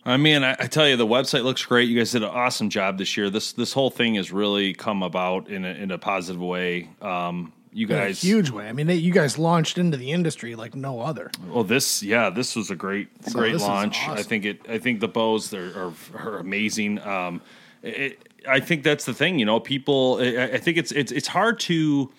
I 0.05 0.17
mean, 0.17 0.43
I, 0.43 0.51
I 0.51 0.67
tell 0.67 0.88
you, 0.88 0.96
the 0.96 1.05
website 1.05 1.43
looks 1.43 1.65
great. 1.65 1.89
You 1.89 1.98
guys 1.98 2.12
did 2.12 2.24
an 2.24 2.29
awesome 2.29 2.69
job 2.69 2.98
this 2.98 3.17
year. 3.17 3.29
This 3.29 3.53
this 3.53 3.74
whole 3.74 3.89
thing 3.89 4.15
has 4.15 4.31
really 4.31 4.74
come 4.74 5.03
about 5.03 5.50
in 5.50 5.65
a, 5.65 5.69
in 5.69 5.91
a 5.91 5.98
positive 5.98 6.41
way. 6.41 6.89
Um, 7.01 7.53
you 7.71 7.88
In 7.88 7.93
a 7.93 7.95
guys, 7.95 8.21
huge 8.21 8.49
way. 8.49 8.67
I 8.67 8.73
mean, 8.73 8.88
they, 8.88 8.95
you 8.95 9.11
guys 9.13 9.38
launched 9.38 9.77
into 9.77 9.97
the 9.97 10.11
industry 10.11 10.55
like 10.55 10.75
no 10.75 11.01
other. 11.01 11.31
well, 11.49 11.63
this 11.63 12.01
yeah, 12.03 12.29
this 12.29 12.55
was 12.55 12.71
a 12.71 12.75
great 12.75 13.09
So 13.25 13.39
great 13.39 13.55
launch. 13.57 14.07
I 14.07 14.23
think 14.23 14.45
it. 14.45 14.61
I 14.69 14.77
think 14.79 14.99
the 14.99 15.07
bows 15.07 15.53
are 15.53 15.71
are, 15.88 15.93
are 16.15 16.38
amazing. 16.38 16.99
Um, 16.99 17.41
it, 17.83 18.27
I 18.47 18.59
think 18.59 18.83
that's 18.83 19.05
the 19.05 19.13
thing. 19.13 19.39
You 19.39 19.45
know, 19.45 19.59
people. 19.59 20.17
I, 20.21 20.43
I 20.53 20.57
think 20.57 20.77
it's 20.77 20.91
it's 20.91 21.11
it's 21.11 21.27
hard 21.27 21.59
to. 21.61 22.11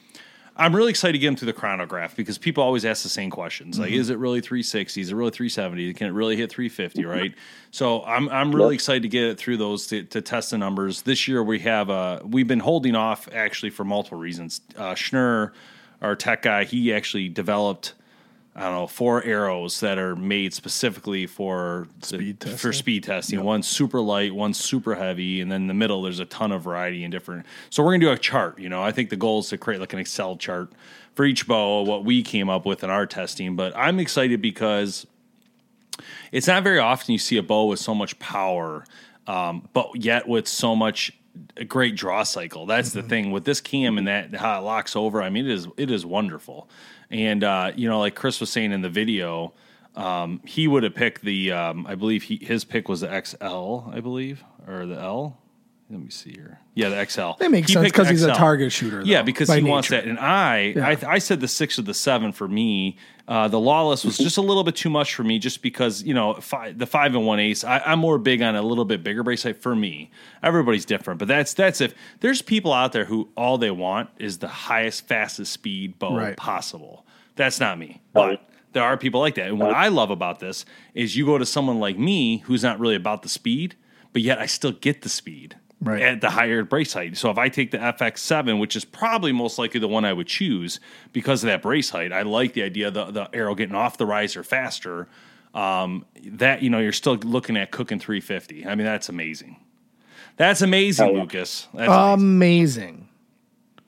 I'm 0.61 0.76
really 0.76 0.90
excited 0.90 1.12
to 1.14 1.19
get 1.19 1.26
them 1.29 1.37
through 1.37 1.47
the 1.47 1.52
chronograph 1.55 2.14
because 2.14 2.37
people 2.38 2.62
always 2.62 2.85
ask 2.85 3.02
the 3.02 3.09
same 3.09 3.31
questions. 3.31 3.79
Like, 3.79 3.90
Mm-hmm. 3.90 4.00
is 4.00 4.11
it 4.11 4.19
really 4.19 4.40
360? 4.40 5.00
Is 5.00 5.11
it 5.11 5.14
really 5.14 5.31
370? 5.31 5.95
Can 5.95 6.07
it 6.07 6.11
really 6.11 6.37
hit 6.37 6.50
350? 6.50 7.05
Right. 7.07 7.35
So 7.71 8.05
I'm 8.05 8.29
I'm 8.29 8.55
really 8.55 8.75
excited 8.75 9.02
to 9.02 9.09
get 9.09 9.25
it 9.25 9.38
through 9.38 9.57
those 9.57 9.87
to, 9.88 10.02
to 10.05 10.21
test 10.21 10.50
the 10.50 10.59
numbers. 10.59 11.02
This 11.02 11.26
year 11.26 11.43
we 11.43 11.59
have 11.61 11.88
uh 11.90 12.21
we've 12.25 12.47
been 12.49 12.61
holding 12.61 12.95
off 12.95 13.29
actually 13.33 13.71
for 13.71 13.85
multiple 13.85 14.19
reasons. 14.19 14.61
Uh, 14.76 14.95
Schnur, 14.95 15.52
our 16.02 16.14
tech 16.14 16.43
guy, 16.43 16.64
he 16.64 16.93
actually 16.93 17.29
developed 17.29 17.95
I 18.54 18.62
don't 18.62 18.75
know 18.75 18.87
four 18.88 19.23
arrows 19.25 19.78
that 19.80 19.97
are 19.99 20.16
made 20.16 20.52
specifically 20.52 21.26
for 21.26 21.87
the- 22.00 22.07
Speed 22.07 22.40
for 22.40 22.49
testing. 22.49 22.73
speed 22.73 23.04
testing. 23.04 23.45
One's 23.45 23.66
super 23.69 24.00
light, 24.00 24.35
one 24.35 24.52
super 24.54 24.97
heavy, 24.97 25.40
and 25.40 25.50
then 25.52 25.62
in 25.62 25.66
the 25.69 25.75
middle 25.75 26.02
there's 26.02 26.19
a 26.19 26.25
ton 26.25 26.50
of 26.52 26.62
variety 26.62 27.04
and 27.04 27.12
different. 27.12 27.47
So 27.71 27.83
we're 27.85 27.92
gonna 27.92 28.07
do 28.07 28.11
a 28.11 28.19
chart. 28.19 28.59
You 28.59 28.69
know, 28.69 28.83
I 28.83 28.90
think 28.90 29.09
the 29.11 29.16
goal 29.16 29.38
is 29.40 29.49
to 29.50 29.59
create 29.59 29.78
like 29.80 29.92
an 29.92 29.99
Excel 30.00 30.37
chart 30.37 30.73
for 31.14 31.25
each 31.25 31.47
bow, 31.47 31.83
what 31.83 32.04
we 32.04 32.23
came 32.23 32.50
up 32.50 32.66
with 32.66 32.83
in 32.83 32.90
our 32.90 33.07
testing. 33.07 33.54
But 33.57 33.73
I'm 33.76 33.99
excited 34.00 34.42
because 34.42 35.07
it's 36.33 36.47
not 36.47 36.62
very 36.64 36.78
often 36.78 37.12
you 37.12 37.19
see 37.19 37.37
a 37.37 37.42
bow 37.42 37.66
with 37.66 37.78
so 37.78 37.95
much 37.95 38.19
power, 38.19 38.85
um, 39.26 39.69
but 39.73 39.90
yet 39.95 40.26
with 40.28 40.49
so 40.49 40.75
much 40.75 41.12
a 41.57 41.65
great 41.65 41.97
draw 41.97 42.23
cycle. 42.23 42.67
That's 42.67 42.93
the 42.93 43.03
thing 43.03 43.31
with 43.31 43.45
this 43.45 43.61
cam 43.61 43.99
and 43.99 44.09
that 44.09 44.35
how 44.35 44.61
it 44.61 44.63
locks 44.63 44.97
over. 44.97 45.23
I 45.23 45.31
mean, 45.31 45.47
it 45.47 45.53
is 45.53 45.69
it 45.77 45.91
is 45.91 46.05
wonderful. 46.05 46.69
And 47.11 47.45
uh, 47.45 47.73
you 47.75 47.89
know, 47.89 48.01
like 48.01 48.15
Chris 48.15 48.41
was 48.41 48.51
saying 48.51 48.73
in 48.73 48.83
the 48.83 48.91
video, 48.91 49.53
um, 49.97 50.41
he 50.45 50.69
would 50.69 50.83
have 50.83 50.95
picked 50.95 51.23
the. 51.23 51.53
Um, 51.53 51.87
I 51.87 51.95
believe 51.95 52.25
he 52.25 52.37
his 52.37 52.65
pick 52.65 52.89
was 52.89 53.01
the 53.01 53.23
XL. 53.25 53.91
I 53.91 54.01
believe 54.01 54.45
or 54.67 54.87
the 54.87 54.99
L. 54.99 55.39
Let 55.90 56.00
me 56.00 56.09
see 56.09 56.30
here. 56.30 56.61
Yeah, 56.75 56.88
the 56.90 57.04
XL. 57.04 57.32
That 57.40 57.50
makes 57.50 57.66
He 57.66 57.73
sense 57.75 57.85
because 57.85 58.09
he's 58.09 58.23
a 58.23 58.32
target 58.32 58.70
shooter, 58.70 59.02
Yeah, 59.04 59.23
because 59.23 59.49
by 59.49 59.59
he 59.59 59.64
wants 59.64 59.88
that. 59.88 60.04
And 60.04 60.20
I, 60.20 60.73
I, 60.76 61.14
I 61.14 61.18
said 61.18 61.40
the 61.40 61.49
six 61.49 61.80
or 61.80 61.82
the 61.82 61.94
seven 61.94 62.30
for 62.30 62.47
me. 62.47 62.97
Uh, 63.26 63.49
the 63.49 63.59
lawless 63.59 64.04
was 64.04 64.16
just 64.16 64.37
a 64.37 64.40
little 64.40 64.62
bit 64.62 64.76
too 64.76 64.90
much 64.90 65.14
for 65.14 65.25
me, 65.25 65.40
just 65.40 65.62
because 65.62 66.02
you 66.04 66.14
know 66.14 66.35
five, 66.35 66.78
the 66.78 66.87
five 66.87 67.16
and 67.16 67.26
one 67.26 67.40
ace. 67.40 67.64
I, 67.64 67.80
I'm 67.80 67.99
more 67.99 68.18
big 68.18 68.40
on 68.40 68.54
a 68.54 68.62
little 68.62 68.85
bit 68.85 69.02
bigger 69.02 69.25
brace 69.25 69.42
height 69.42 69.61
for 69.61 69.75
me. 69.75 70.12
Everybody's 70.44 70.85
different, 70.85 71.18
but 71.18 71.26
that's 71.26 71.54
that's 71.54 71.80
if 71.80 71.92
there's 72.20 72.40
people 72.40 72.73
out 72.73 72.92
there 72.92 73.04
who 73.06 73.28
all 73.37 73.59
they 73.59 73.73
want 73.73 74.11
is 74.18 74.38
the 74.38 74.49
highest, 74.49 75.09
fastest 75.09 75.52
speed 75.52 75.99
bow 75.99 76.16
Right. 76.16 76.37
possible. 76.37 77.04
That's 77.35 77.59
not 77.59 77.78
me, 77.78 78.00
but. 78.12 78.47
There 78.73 78.85
are 78.85 78.97
people 78.97 79.18
like 79.18 79.35
that. 79.35 79.49
And 79.49 79.59
what 79.59 79.75
I 79.75 79.88
love 79.88 80.12
about 80.12 80.38
this 80.38 80.64
is 80.94 81.16
you 81.16 81.26
go 81.26 81.38
to 81.38 81.44
someone 81.44 81.80
like 81.80 81.99
me 81.99 82.37
who's 82.44 82.62
not 82.62 82.78
really 82.78 82.94
about 82.94 83.23
the 83.23 83.28
speed, 83.28 83.75
but 84.12 84.23
yet 84.23 84.38
I 84.38 84.47
still 84.47 84.70
get 84.70 85.02
the 85.02 85.09
speed 85.09 85.56
Right. 85.83 86.03
at 86.03 86.21
the 86.21 86.29
higher 86.31 86.63
brace 86.63 86.93
height. 86.93 87.17
So 87.17 87.31
if 87.31 87.39
I 87.39 87.49
take 87.49 87.71
the 87.71 87.79
FX7, 87.79 88.61
which 88.61 88.77
is 88.77 88.85
probably 88.85 89.33
most 89.33 89.59
likely 89.59 89.81
the 89.81 89.89
one 89.89 90.05
I 90.05 90.13
would 90.13 90.27
choose 90.27 90.79
because 91.15 91.43
of 91.43 91.49
that 91.49 91.63
brace 91.63 91.89
height, 91.91 92.13
I 92.13 92.21
like 92.23 92.53
the 92.53 92.63
idea 92.63 92.89
of 92.89 92.95
the, 92.95 93.05
the 93.07 93.31
arrow 93.35 93.55
getting 93.55 93.75
off 93.75 93.97
the 93.97 94.05
riser 94.07 94.43
faster. 94.43 95.09
Um, 95.55 96.05
that 96.25 96.63
you 96.63 96.69
know, 96.71 96.79
you're 96.79 96.93
still 96.93 97.15
looking 97.17 97.57
at 97.57 97.71
cooking 97.71 97.99
350. 97.99 98.67
I 98.67 98.75
mean, 98.75 98.85
that's 98.85 99.09
amazing. 99.09 99.57
That's 100.37 100.63
amazing, 100.63 101.09
Oh, 101.09 101.13
yeah. 101.15 101.21
Lucas. 101.23 101.67
That's 101.75 101.91
amazing. 101.91 102.23
Amazing. 102.23 103.09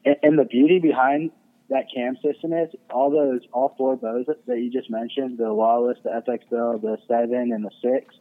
And, 0.04 0.16
and 0.22 0.38
the 0.38 0.44
beauty 0.44 0.78
behind 0.80 1.30
that 1.70 1.84
cam 1.94 2.16
system 2.22 2.52
is 2.52 2.70
all 2.90 3.10
those, 3.10 3.40
all 3.52 3.74
four 3.78 3.96
bows 3.96 4.26
that, 4.26 4.44
that 4.46 4.58
you 4.58 4.70
just 4.70 4.90
mentioned, 4.90 5.38
the 5.38 5.52
Lawless, 5.52 5.98
the 6.02 6.10
FXL, 6.10 6.80
the 6.82 6.98
seven, 7.06 7.52
and 7.52 7.64
the 7.64 7.70
six. 7.82 8.14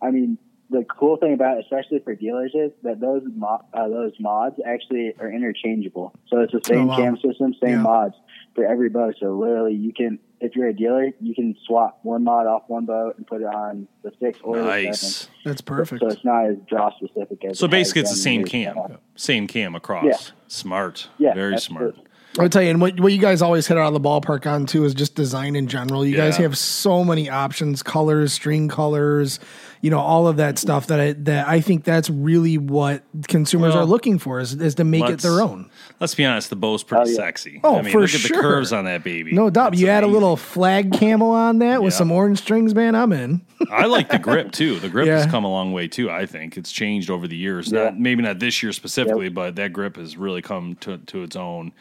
I 0.00 0.10
mean, 0.10 0.38
the 0.70 0.84
cool 0.84 1.16
thing 1.16 1.32
about 1.34 1.58
it, 1.58 1.64
especially 1.64 2.00
for 2.00 2.14
dealers, 2.14 2.52
is 2.54 2.72
that 2.82 3.00
those 3.00 3.22
mo- 3.36 3.64
uh, 3.72 3.88
those 3.88 4.12
mods 4.18 4.56
actually 4.66 5.14
are 5.20 5.30
interchangeable. 5.30 6.12
So 6.28 6.40
it's 6.40 6.52
the 6.52 6.60
same 6.66 6.80
Oh, 6.82 6.86
wow. 6.86 6.96
cam 6.96 7.16
system, 7.18 7.54
same 7.62 7.70
Yeah. 7.76 7.82
mods 7.82 8.14
for 8.54 8.64
every 8.64 8.88
bow. 8.88 9.12
So 9.20 9.36
literally, 9.38 9.74
you 9.74 9.92
can, 9.92 10.18
if 10.40 10.56
you're 10.56 10.68
a 10.68 10.74
dealer, 10.74 11.12
you 11.20 11.34
can 11.34 11.54
swap 11.66 12.00
one 12.02 12.24
mod 12.24 12.46
off 12.46 12.64
one 12.66 12.84
bow 12.84 13.12
and 13.16 13.26
put 13.26 13.42
it 13.42 13.46
on 13.46 13.86
the 14.02 14.12
six 14.20 14.38
or 14.42 14.56
the 14.56 14.64
nice. 14.64 15.00
seven. 15.00 15.34
That's 15.44 15.60
perfect. 15.60 16.00
So 16.02 16.08
it's 16.08 16.24
not 16.24 16.46
as 16.46 16.56
draw 16.68 16.90
specific 16.96 17.44
as. 17.44 17.58
So 17.58 17.68
basically, 17.68 18.02
it's 18.02 18.10
the 18.10 18.16
same 18.16 18.40
years 18.40 18.50
cam, 18.50 18.98
same 19.14 19.46
cam 19.46 19.74
across. 19.74 20.04
Yeah. 20.04 20.16
Smart. 20.48 21.08
Yeah, 21.18 21.34
very 21.34 21.58
smart. 21.58 21.96
Absolutely. 22.38 22.44
I'll 22.44 22.48
tell 22.50 22.62
you, 22.62 22.70
and 22.70 22.80
what, 22.80 23.00
what 23.00 23.12
you 23.12 23.18
guys 23.18 23.42
always 23.42 23.66
hit 23.66 23.76
out 23.78 23.88
of 23.88 23.94
the 23.94 24.08
ballpark 24.08 24.50
on 24.50 24.66
too 24.66 24.84
is 24.84 24.94
just 24.94 25.14
design 25.14 25.56
in 25.56 25.66
general. 25.68 26.04
You 26.06 26.16
guys 26.16 26.36
have 26.36 26.56
so 26.56 27.04
many 27.04 27.28
options, 27.30 27.82
colors, 27.82 28.32
string 28.32 28.68
colors, 28.68 29.40
you 29.82 29.90
know, 29.90 30.00
all 30.00 30.26
of 30.26 30.36
that 30.38 30.58
stuff 30.58 30.86
that 30.88 30.98
I, 31.00 31.12
that 31.12 31.46
I 31.48 31.60
think 31.60 31.84
that's 31.84 32.08
really 32.10 32.58
what 32.58 33.02
consumers 33.28 33.74
Well, 33.74 33.82
are 33.82 33.86
looking 33.86 34.18
for 34.18 34.40
is, 34.40 34.54
is 34.54 34.74
to 34.76 34.84
make 34.84 35.04
it 35.08 35.20
their 35.20 35.40
own. 35.40 35.70
Let's 36.00 36.14
be 36.14 36.24
honest, 36.24 36.50
the 36.50 36.56
bow's 36.56 36.82
pretty 36.82 37.04
Oh, 37.04 37.08
yeah. 37.10 37.16
sexy. 37.16 37.60
Oh, 37.62 37.76
I 37.78 37.82
mean, 37.82 37.92
for 37.92 38.00
look 38.00 38.14
at 38.14 38.22
the 38.22 38.30
curves 38.30 38.72
on 38.72 38.86
that 38.86 39.04
baby. 39.04 39.32
No 39.32 39.50
doubt. 39.50 39.74
It's 39.74 39.82
you 39.82 39.88
add 39.88 40.02
a 40.04 40.08
little 40.08 40.36
flag 40.36 40.92
camel 40.92 41.30
on 41.30 41.58
that 41.58 41.82
with 41.82 41.94
some 41.94 42.10
orange 42.10 42.38
strings, 42.38 42.74
man. 42.74 42.94
I'm 42.94 43.12
in. 43.12 43.42
I 43.70 43.86
like 43.86 44.08
the 44.10 44.18
grip 44.18 44.52
too. 44.52 44.78
The 44.80 44.88
grip 44.88 45.06
has 45.08 45.26
come 45.26 45.44
a 45.44 45.50
long 45.50 45.72
way 45.72 45.88
too. 45.88 46.10
I 46.10 46.26
think 46.26 46.56
it's 46.56 46.72
changed 46.72 47.10
over 47.10 47.26
the 47.26 47.36
years. 47.36 47.70
Yeah. 47.72 47.84
Not 47.84 47.98
maybe 47.98 48.22
not 48.22 48.38
this 48.38 48.62
year 48.62 48.72
specifically, 48.72 49.28
but 49.28 49.56
that 49.56 49.72
grip 49.72 49.96
has 49.96 50.16
really 50.16 50.42
come 50.42 50.74
to 50.80 50.98
to 50.98 51.22
its 51.22 51.36
own. 51.36 51.72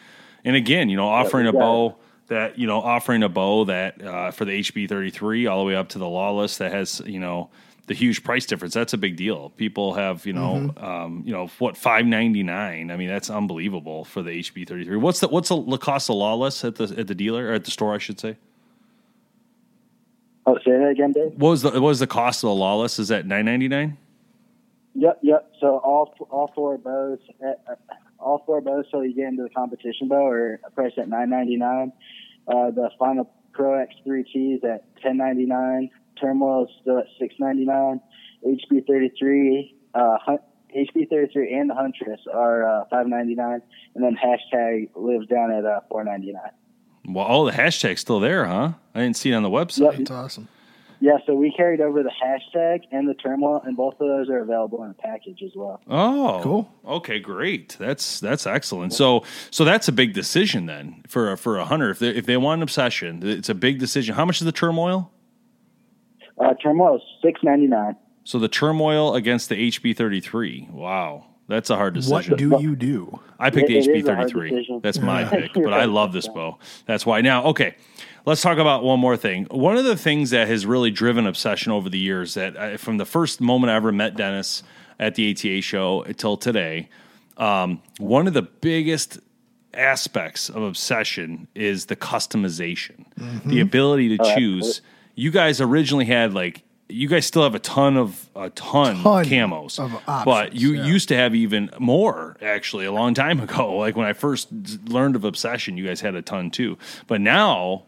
And 0.45 0.55
again, 0.55 0.89
you 0.89 0.95
know, 0.95 1.07
offering 1.07 1.47
a 1.47 1.53
yeah. 1.53 1.59
bow 1.59 1.95
that 2.27 2.57
you 2.57 2.67
know, 2.67 2.79
offering 2.79 3.23
a 3.23 3.29
bow 3.29 3.65
that 3.65 4.01
uh, 4.01 4.31
for 4.31 4.45
the 4.45 4.59
HB 4.59 4.87
thirty 4.87 5.09
three 5.09 5.47
all 5.47 5.59
the 5.59 5.65
way 5.65 5.75
up 5.75 5.89
to 5.89 5.99
the 5.99 6.07
Lawless 6.07 6.57
that 6.59 6.71
has 6.71 7.01
you 7.05 7.19
know 7.19 7.49
the 7.87 7.93
huge 7.93 8.23
price 8.23 8.45
difference. 8.45 8.73
That's 8.73 8.93
a 8.93 8.97
big 8.97 9.15
deal. 9.15 9.49
People 9.57 9.95
have 9.95 10.25
you 10.25 10.33
know 10.33 10.53
Mm-hmm. 10.55 10.83
um, 10.85 11.23
you 11.25 11.33
know 11.33 11.47
what 11.59 11.75
five 11.75 12.05
ninety 12.05 12.43
nine. 12.43 12.91
I 12.91 12.97
mean 12.97 13.09
that's 13.09 13.29
unbelievable 13.29 14.05
for 14.05 14.21
the 14.21 14.31
HB 14.31 14.67
thirty 14.67 14.85
three. 14.85 14.97
What's 14.97 15.19
the 15.19 15.27
what's 15.27 15.49
the, 15.49 15.61
the 15.61 15.77
cost 15.77 16.09
of 16.09 16.15
Lawless 16.15 16.63
at 16.63 16.75
the 16.75 16.93
at 16.97 17.07
the 17.07 17.15
dealer 17.15 17.47
or 17.49 17.53
at 17.53 17.65
the 17.65 17.71
store? 17.71 17.93
I 17.93 17.97
should 17.97 18.19
say. 18.19 18.37
Oh, 20.47 20.57
say 20.59 20.71
that 20.77 20.89
again, 20.89 21.11
Dave. 21.11 21.33
What 21.37 21.49
was 21.49 21.61
the 21.63 21.71
what 21.71 21.81
was 21.81 21.99
the 21.99 22.07
cost 22.07 22.43
of 22.43 22.49
the 22.49 22.53
Lawless? 22.55 22.99
Is 22.99 23.07
that 23.07 23.25
nine 23.25 23.45
ninety 23.45 23.67
nine? 23.67 23.97
Yep, 24.93 25.19
yep. 25.23 25.51
So 25.59 25.77
all 25.79 26.13
all 26.29 26.51
four 26.55 26.77
bows, 26.77 27.19
uh, 27.43 27.49
uh, 27.69 27.75
all 28.25 28.41
four 28.45 28.59
bows, 28.59 28.85
till 28.89 29.05
you 29.05 29.13
get 29.15 29.27
into 29.27 29.43
the 29.43 29.49
competition 29.49 30.07
bow, 30.07 30.25
are 30.25 30.59
priced 30.73 30.97
at 30.97 31.07
nine 31.07 31.29
ninety 31.29 31.55
nine. 31.55 31.93
Uh, 32.47 32.71
the 32.71 32.89
final 32.97 33.31
Pro 33.53 33.79
X 33.79 33.93
three 34.03 34.23
T 34.23 34.53
is 34.53 34.63
at 34.63 34.83
ten 35.01 35.17
ninety 35.17 35.45
nine. 35.45 35.91
Turmoil 36.19 36.65
is 36.65 36.71
still 36.81 36.97
at 36.97 37.05
six 37.19 37.35
ninety 37.39 37.65
nine. 37.65 38.01
HB 38.45 38.87
thirty 38.87 39.11
three, 39.17 39.75
uh, 39.93 40.17
HB 40.75 41.09
thirty 41.09 41.31
three, 41.31 41.53
and 41.53 41.69
the 41.69 41.75
Huntress 41.75 42.21
are 42.33 42.67
uh, 42.67 42.85
five 42.89 43.07
ninety 43.07 43.35
nine, 43.35 43.61
and 43.93 44.03
then 44.03 44.17
hashtag 44.17 44.89
lives 44.95 45.27
down 45.27 45.51
at 45.51 45.63
uh, 45.63 45.81
four 45.89 46.03
ninety 46.03 46.33
nine. 46.33 46.51
Well, 47.07 47.25
all 47.25 47.45
the 47.45 47.51
hashtag's 47.51 48.01
still 48.01 48.19
there, 48.19 48.45
huh? 48.45 48.73
I 48.95 49.01
didn't 49.01 49.17
see 49.17 49.31
it 49.31 49.35
on 49.35 49.43
the 49.43 49.49
website. 49.49 49.91
Yep. 49.91 49.99
It's 50.01 50.11
awesome. 50.11 50.47
Yeah, 51.05 51.17
so 51.27 51.35
we 51.35 51.51
carried 51.51 51.81
over 51.81 52.01
the 52.01 52.09
hashtag 52.09 52.85
and 52.91 53.07
the 53.07 53.13
turmoil, 53.13 53.61
and 53.63 53.77
both 53.77 53.93
of 53.93 54.07
those 54.07 54.27
are 54.27 54.39
available 54.39 54.83
in 54.85 54.89
a 54.89 54.93
package 54.95 55.43
as 55.45 55.51
well. 55.55 55.79
Oh, 55.87 56.39
Cool. 56.41 56.71
Okay, 56.83 57.19
great. 57.19 57.75
That's 57.77 58.19
that's 58.19 58.47
excellent. 58.47 58.91
So 58.91 59.23
so 59.51 59.63
that's 59.63 59.87
a 59.87 59.91
big 59.91 60.13
decision 60.13 60.65
then 60.65 61.03
for 61.07 61.33
a, 61.33 61.37
for 61.37 61.59
a 61.59 61.65
hunter. 61.65 61.91
If 61.91 61.99
they 61.99 62.09
if 62.09 62.25
they 62.25 62.37
want 62.37 62.57
an 62.57 62.63
obsession, 62.63 63.19
it's 63.21 63.49
a 63.49 63.53
big 63.53 63.77
decision. 63.77 64.15
How 64.15 64.25
much 64.25 64.41
is 64.41 64.45
the 64.45 64.51
turmoil? 64.51 65.11
Uh, 66.39 66.55
turmoil 66.55 66.95
is 66.95 67.01
six 67.23 67.39
ninety 67.43 67.67
nine. 67.67 67.95
So 68.23 68.39
the 68.39 68.47
turmoil 68.47 69.13
against 69.13 69.49
the 69.49 69.69
HB 69.69 69.95
thirty 69.95 70.21
three. 70.21 70.67
Wow, 70.71 71.27
that's 71.47 71.69
a 71.69 71.75
hard 71.75 71.93
decision. 71.93 72.31
What 72.31 72.37
do 72.39 72.57
you 72.59 72.75
do? 72.75 73.19
I 73.39 73.49
picked 73.49 73.69
It- 73.69 73.85
the 73.85 73.91
it 73.91 73.95
HB 73.95 73.99
is 74.01 74.07
a 74.07 74.15
hard 74.15 74.31
thirty 74.31 74.49
three. 74.65 74.79
That's 74.81 74.99
my 74.99 75.23
pick, 75.29 75.53
but 75.53 75.73
I 75.73 75.85
love 75.85 76.13
this 76.13 76.27
bow. 76.27 76.57
That's 76.85 77.05
why. 77.05 77.21
Now, 77.21 77.43
okay, 77.45 77.75
let's 78.25 78.41
talk 78.41 78.57
about 78.57 78.83
one 78.83 78.99
more 78.99 79.17
thing. 79.17 79.45
One 79.51 79.77
of 79.77 79.83
the 79.85 79.95
things 79.97 80.29
that 80.31 80.47
has 80.47 80.65
really 80.65 80.91
driven 80.91 81.27
obsession 81.27 81.71
over 81.71 81.89
the 81.89 81.99
years 81.99 82.33
that 82.35 82.57
I, 82.57 82.77
from 82.77 82.97
the 82.97 83.05
first 83.05 83.41
moment 83.41 83.71
I 83.71 83.75
ever 83.75 83.91
met 83.91 84.15
Dennis 84.15 84.63
at 84.99 85.15
the 85.15 85.31
ATA 85.31 85.61
show 85.61 86.03
until 86.03 86.37
today, 86.37 86.89
um, 87.37 87.81
one 87.99 88.27
of 88.27 88.33
the 88.33 88.41
biggest 88.43 89.19
aspects 89.73 90.49
of 90.49 90.63
obsession 90.63 91.47
is 91.53 91.87
the 91.87 91.95
customization, 91.97 93.05
the 93.45 93.59
ability 93.59 94.17
to 94.17 94.35
choose. 94.35 94.81
You 95.15 95.31
guys 95.31 95.61
originally 95.61 96.05
had 96.05 96.33
like. 96.33 96.63
You 96.87 97.07
guys 97.07 97.25
still 97.25 97.41
have 97.43 97.55
a 97.55 97.59
ton 97.59 97.97
of 97.97 98.29
a 98.35 98.51
ton, 98.51 99.01
Ton 99.01 99.21
of 99.21 99.27
camos, 99.27 99.79
of 99.79 100.25
but 100.25 100.53
you 100.53 100.73
yeah. 100.73 100.85
used 100.85 101.07
to 101.09 101.15
have 101.15 101.33
even 101.33 101.71
more 101.79 102.37
actually 102.41 102.85
a 102.85 102.91
long 102.91 103.13
time 103.13 103.39
ago. 103.39 103.75
Like 103.85 103.95
when 103.95 104.05
I 104.05 104.13
first 104.13 104.49
learned 104.87 105.15
of 105.15 105.23
obsession, 105.23 105.77
you 105.77 105.85
guys 105.87 106.01
had 106.01 106.13
a 106.15 106.21
ton 106.21 106.51
too. 106.51 106.77
But 107.07 107.21
now, 107.21 107.83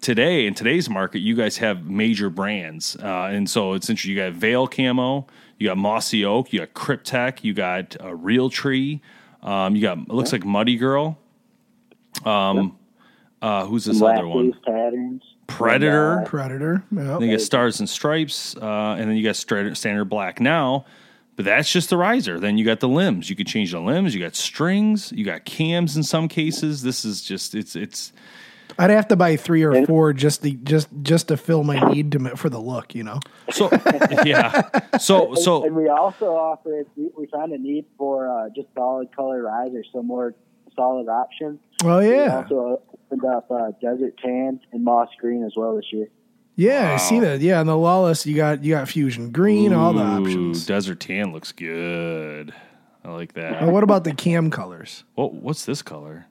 today 0.00 0.46
in 0.46 0.54
today's 0.54 0.88
market, 0.88 1.18
you 1.20 1.36
guys 1.36 1.58
have 1.58 1.84
major 1.86 2.30
brands, 2.30 2.96
uh, 2.96 3.28
and 3.30 3.48
so 3.48 3.74
it's 3.74 3.90
interesting. 3.90 4.16
You 4.16 4.22
got 4.22 4.32
Veil 4.32 4.66
Camo, 4.66 5.26
you 5.58 5.68
got 5.68 5.76
Mossy 5.76 6.24
Oak, 6.24 6.52
you 6.52 6.60
got 6.60 6.72
Kryptek, 6.72 7.44
you 7.44 7.52
got 7.52 7.96
uh, 8.00 8.12
Realtree, 8.12 9.00
um, 9.42 9.76
you 9.76 9.82
got 9.82 9.98
it 9.98 10.08
looks 10.08 10.32
like 10.32 10.44
Muddy 10.44 10.76
Girl. 10.76 11.18
Um, 12.24 12.78
uh, 13.40 13.66
who's 13.66 13.84
this 13.84 13.98
Black 13.98 14.18
other 14.18 14.28
one? 14.28 14.54
Patterns. 14.64 15.22
Predator. 15.48 16.22
Predator. 16.26 16.84
Yeah. 16.92 17.16
Then 17.18 17.22
you 17.22 17.32
got 17.32 17.40
stars 17.40 17.80
and 17.80 17.88
stripes, 17.88 18.54
uh, 18.56 18.96
and 18.98 19.10
then 19.10 19.16
you 19.16 19.24
got 19.24 19.34
straight, 19.34 19.76
standard 19.76 20.04
black 20.04 20.40
now. 20.40 20.84
But 21.34 21.44
that's 21.44 21.70
just 21.72 21.90
the 21.90 21.96
riser. 21.96 22.38
Then 22.38 22.58
you 22.58 22.64
got 22.64 22.80
the 22.80 22.88
limbs. 22.88 23.30
You 23.30 23.36
could 23.36 23.46
change 23.46 23.72
the 23.72 23.80
limbs. 23.80 24.14
You 24.14 24.20
got 24.20 24.34
strings. 24.34 25.12
You 25.12 25.24
got 25.24 25.44
cams 25.44 25.96
in 25.96 26.02
some 26.02 26.28
cases. 26.28 26.82
This 26.82 27.04
is 27.04 27.22
just 27.22 27.54
it's 27.54 27.76
it's. 27.76 28.12
I'd 28.76 28.90
have 28.90 29.08
to 29.08 29.16
buy 29.16 29.36
three 29.36 29.62
or 29.62 29.86
four 29.86 30.12
just 30.12 30.42
to 30.42 30.50
just 30.50 30.88
just 31.02 31.28
to 31.28 31.36
fill 31.36 31.64
my 31.64 31.78
need 31.92 32.12
to 32.12 32.36
for 32.36 32.48
the 32.48 32.58
look. 32.58 32.94
You 32.94 33.04
know. 33.04 33.20
So 33.52 33.70
yeah. 34.24 34.68
So 34.98 35.28
and, 35.28 35.38
so 35.38 35.64
and 35.64 35.76
we 35.76 35.88
also 35.88 36.26
offer 36.26 36.84
we, 36.96 37.08
we 37.16 37.26
found 37.28 37.52
a 37.52 37.58
need 37.58 37.86
for 37.96 38.28
uh, 38.28 38.48
just 38.54 38.68
solid 38.74 39.14
color 39.14 39.42
risers, 39.42 39.88
so 39.92 40.02
more 40.02 40.34
solid 40.74 41.08
options. 41.08 41.60
Oh 41.84 42.00
We 42.00 42.16
yeah, 42.16 42.38
also 42.42 42.82
opened 43.10 43.24
up 43.24 43.50
uh, 43.50 43.72
desert 43.80 44.14
tan 44.22 44.60
and 44.72 44.84
moss 44.84 45.08
green 45.20 45.44
as 45.44 45.52
well 45.56 45.76
this 45.76 45.86
year. 45.92 46.08
yeah. 46.56 46.94
I 46.94 46.96
see 46.96 47.20
that. 47.20 47.40
Yeah, 47.40 47.60
on 47.60 47.66
the 47.66 47.76
lawless, 47.76 48.26
you 48.26 48.36
got 48.36 48.62
you 48.62 48.74
got 48.74 48.88
fusion 48.88 49.30
green, 49.30 49.72
all 49.72 49.92
the 49.92 50.02
options. 50.02 50.66
Desert 50.66 51.00
tan 51.00 51.32
looks 51.32 51.52
good. 51.52 52.52
I 53.04 53.10
like 53.10 53.34
that. 53.34 53.62
Now, 53.62 53.70
what 53.70 53.84
about 53.84 54.04
the 54.04 54.12
cam 54.12 54.50
colors? 54.50 55.04
What 55.14 55.34
what's 55.34 55.64
this 55.64 55.82
color? 55.82 56.26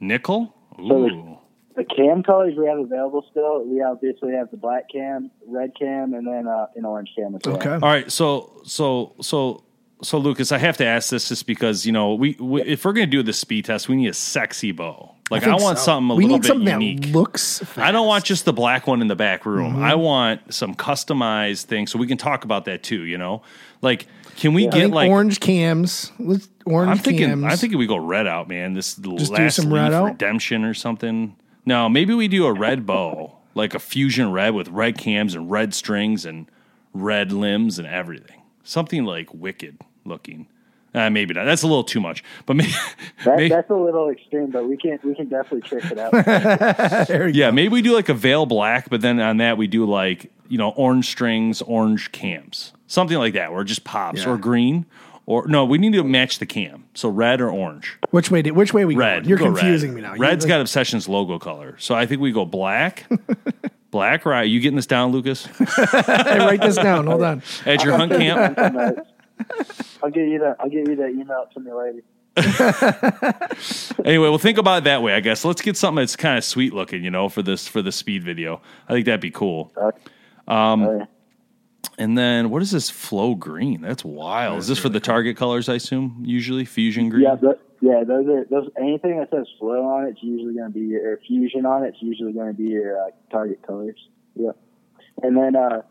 Nickel. 0.00 0.54
So 0.76 0.92
Ooh. 0.92 1.38
The 1.74 1.84
cam 1.84 2.22
colors 2.22 2.54
we 2.56 2.66
have 2.66 2.78
available 2.78 3.24
still. 3.30 3.64
We 3.64 3.82
obviously 3.82 4.32
have 4.32 4.50
the 4.50 4.56
black 4.56 4.84
cam, 4.90 5.30
red 5.46 5.72
cam, 5.78 6.14
and 6.14 6.26
then 6.26 6.46
uh, 6.46 6.66
an 6.74 6.84
orange 6.86 7.10
cam 7.16 7.34
as 7.34 7.42
well. 7.44 7.56
Okay. 7.56 7.70
All 7.70 7.80
right, 7.80 8.10
so 8.10 8.62
so 8.64 9.14
so 9.20 9.62
so 10.02 10.18
Lucas, 10.18 10.52
I 10.52 10.58
have 10.58 10.76
to 10.78 10.86
ask 10.86 11.10
this 11.10 11.28
just 11.28 11.46
because 11.46 11.84
you 11.84 11.92
know 11.92 12.14
we, 12.14 12.36
we 12.40 12.62
if 12.62 12.84
we're 12.84 12.92
gonna 12.92 13.06
do 13.06 13.22
the 13.22 13.32
speed 13.32 13.66
test, 13.66 13.88
we 13.88 13.96
need 13.96 14.08
a 14.08 14.14
sexy 14.14 14.72
bow. 14.72 15.15
Like 15.30 15.42
I, 15.42 15.46
think 15.50 15.62
want 15.62 15.78
so. 15.78 15.84
something 15.86 16.10
a 16.10 16.14
we 16.14 16.22
little 16.24 16.36
need 16.38 16.42
bit 16.42 16.48
something 16.48 16.80
unique. 16.80 17.00
that 17.02 17.12
looks. 17.12 17.58
Fast. 17.58 17.78
I 17.78 17.90
don't 17.90 18.06
want 18.06 18.24
just 18.24 18.44
the 18.44 18.52
black 18.52 18.86
one 18.86 19.00
in 19.02 19.08
the 19.08 19.16
back 19.16 19.44
room. 19.44 19.74
Mm-hmm. 19.74 19.82
I 19.82 19.94
want 19.96 20.54
some 20.54 20.74
customized 20.74 21.64
things, 21.64 21.90
so 21.90 21.98
we 21.98 22.06
can 22.06 22.16
talk 22.16 22.44
about 22.44 22.64
that 22.66 22.82
too. 22.84 23.02
You 23.02 23.18
know, 23.18 23.42
like 23.82 24.06
can 24.36 24.54
we 24.54 24.68
I 24.68 24.70
get 24.70 24.90
like? 24.90 25.10
orange 25.10 25.40
cams. 25.40 26.12
Let's 26.18 26.48
orange 26.64 26.90
I'm 26.90 26.98
thinking. 26.98 27.28
cams. 27.28 27.44
I'm 27.44 27.56
thinking 27.56 27.78
we 27.78 27.86
go 27.86 27.96
red 27.96 28.26
out, 28.26 28.48
man. 28.48 28.74
This 28.74 28.94
Just 28.94 29.34
do 29.34 29.42
last 29.42 29.56
some 29.56 29.72
red 29.72 29.92
out? 29.92 30.04
redemption 30.04 30.64
or 30.64 30.74
something. 30.74 31.34
No, 31.64 31.88
maybe 31.88 32.14
we 32.14 32.28
do 32.28 32.46
a 32.46 32.52
red 32.52 32.86
bow, 32.86 33.36
like 33.54 33.74
a 33.74 33.78
fusion 33.80 34.30
red 34.30 34.50
with 34.54 34.68
red 34.68 34.96
cams 34.96 35.34
and 35.34 35.50
red 35.50 35.74
strings 35.74 36.24
and 36.24 36.48
red 36.92 37.32
limbs 37.32 37.78
and 37.78 37.88
everything. 37.88 38.42
Something 38.62 39.04
like 39.04 39.32
wicked 39.34 39.78
looking. 40.04 40.46
Uh, 40.96 41.10
maybe 41.10 41.34
not. 41.34 41.44
That's 41.44 41.62
a 41.62 41.66
little 41.66 41.84
too 41.84 42.00
much. 42.00 42.24
But 42.46 42.56
maybe, 42.56 42.72
That, 43.24 43.36
may- 43.36 43.48
that's 43.48 43.70
a 43.70 43.74
little 43.74 44.08
extreme, 44.08 44.50
but 44.50 44.66
we 44.68 44.76
can 44.76 44.98
we 45.04 45.14
can 45.14 45.28
definitely 45.28 45.60
trick 45.68 45.84
it 45.84 45.98
out. 45.98 46.12
There 47.08 47.28
you 47.28 47.34
yeah, 47.42 47.50
maybe 47.50 47.68
we 47.68 47.82
do 47.82 47.92
like 47.94 48.08
a 48.08 48.14
veil 48.14 48.46
black, 48.46 48.88
but 48.90 49.00
then 49.02 49.20
on 49.20 49.36
that 49.36 49.58
we 49.58 49.66
do 49.66 49.84
like 49.84 50.32
you 50.48 50.58
know 50.58 50.70
orange 50.70 51.06
strings, 51.06 51.60
orange 51.62 52.10
cams, 52.12 52.72
something 52.86 53.18
like 53.18 53.34
that, 53.34 53.52
where 53.52 53.62
it 53.62 53.66
just 53.66 53.84
pops 53.84 54.22
Yeah. 54.24 54.30
or 54.30 54.38
green. 54.38 54.86
Or 55.28 55.46
no, 55.48 55.64
we 55.64 55.76
need 55.78 55.92
to 55.94 56.04
match 56.04 56.38
the 56.38 56.46
cam. 56.46 56.84
So 56.94 57.08
red 57.08 57.40
or 57.40 57.50
orange. 57.50 57.98
Which 58.12 58.30
way? 58.30 58.42
Did, 58.42 58.52
which 58.52 58.72
way 58.72 58.84
we 58.84 58.94
Red. 58.94 59.24
Going? 59.24 59.28
You're 59.28 59.38
Go 59.38 59.46
confusing 59.46 59.90
red. 59.90 59.96
me 59.96 60.02
now. 60.02 60.14
You- 60.14 60.20
Red's 60.20 60.46
got 60.46 60.60
Obsession's 60.60 61.08
logo 61.08 61.38
color. 61.40 61.74
So 61.80 61.96
I 61.96 62.06
think 62.06 62.20
we 62.20 62.30
go 62.30 62.44
black. 62.44 63.06
black, 63.90 64.24
right? 64.24 64.44
You 64.48 64.60
getting 64.60 64.76
this 64.76 64.86
down, 64.86 65.10
Lucas? 65.10 65.46
Hey, 65.46 66.38
write 66.38 66.60
this 66.60 66.76
down. 66.76 67.08
Hold 67.08 67.22
on. 67.24 67.42
At 67.64 67.82
your 67.82 67.96
hunt 67.96 68.12
camp? 68.12 68.56
Some 69.38 69.58
notes. 69.58 69.98
I'll 70.02 70.10
give 70.10 70.28
you 70.28 70.38
that. 70.40 70.56
I'll 70.60 70.70
give 70.70 70.88
you 70.88 70.96
the 70.96 71.08
email 71.08 71.46
to 71.54 71.60
me 71.60 71.72
later. 71.72 72.02
Anyway, 74.04 74.28
we'll 74.28 74.38
think 74.38 74.56
about 74.56 74.78
it 74.78 74.84
that 74.84 75.02
way, 75.02 75.14
I 75.14 75.20
guess. 75.20 75.44
Let's 75.44 75.62
get 75.62 75.76
something 75.76 76.00
that's 76.00 76.14
kind 76.14 76.38
of 76.38 76.44
sweet 76.44 76.72
looking, 76.72 77.02
you 77.02 77.10
know, 77.10 77.28
for 77.28 77.42
this 77.42 77.66
for 77.66 77.82
the 77.82 77.90
speed 77.90 78.22
video. 78.22 78.60
I 78.88 78.92
think 78.92 79.06
that'd 79.06 79.20
be 79.20 79.32
cool. 79.32 79.72
Um, 80.46 80.82
oh, 80.84 80.98
yeah. 80.98 81.06
And 81.98 82.16
then 82.16 82.50
what 82.50 82.62
is 82.62 82.70
this 82.70 82.88
flow 82.88 83.34
green? 83.34 83.80
That's 83.80 84.04
wild. 84.04 84.58
Is 84.58 84.68
this 84.68 84.78
for 84.78 84.90
the 84.90 85.00
target 85.00 85.36
colors, 85.36 85.68
I 85.68 85.74
assume? 85.74 86.22
Usually 86.24 86.64
fusion 86.64 87.08
green? 87.08 87.24
Yeah, 87.24 87.34
but, 87.34 87.60
yeah, 87.80 88.04
those 88.06 88.28
are 88.28 88.44
those. 88.44 88.70
Anything 88.78 89.18
that 89.18 89.30
says 89.30 89.46
flow 89.58 89.84
on 89.84 90.06
it's 90.06 90.22
usually 90.22 90.54
going 90.54 90.72
to 90.72 90.78
be 90.78 90.86
your 90.86 91.12
or 91.12 91.20
fusion 91.26 91.66
on 91.66 91.84
it. 91.84 91.88
It's 91.88 92.02
usually 92.02 92.32
going 92.32 92.48
to 92.48 92.54
be 92.54 92.68
your 92.68 93.00
uh, 93.00 93.10
target 93.30 93.66
colors. 93.66 93.98
Yeah, 94.34 94.52
and 95.22 95.36
then 95.36 95.56
uh, 95.56 95.82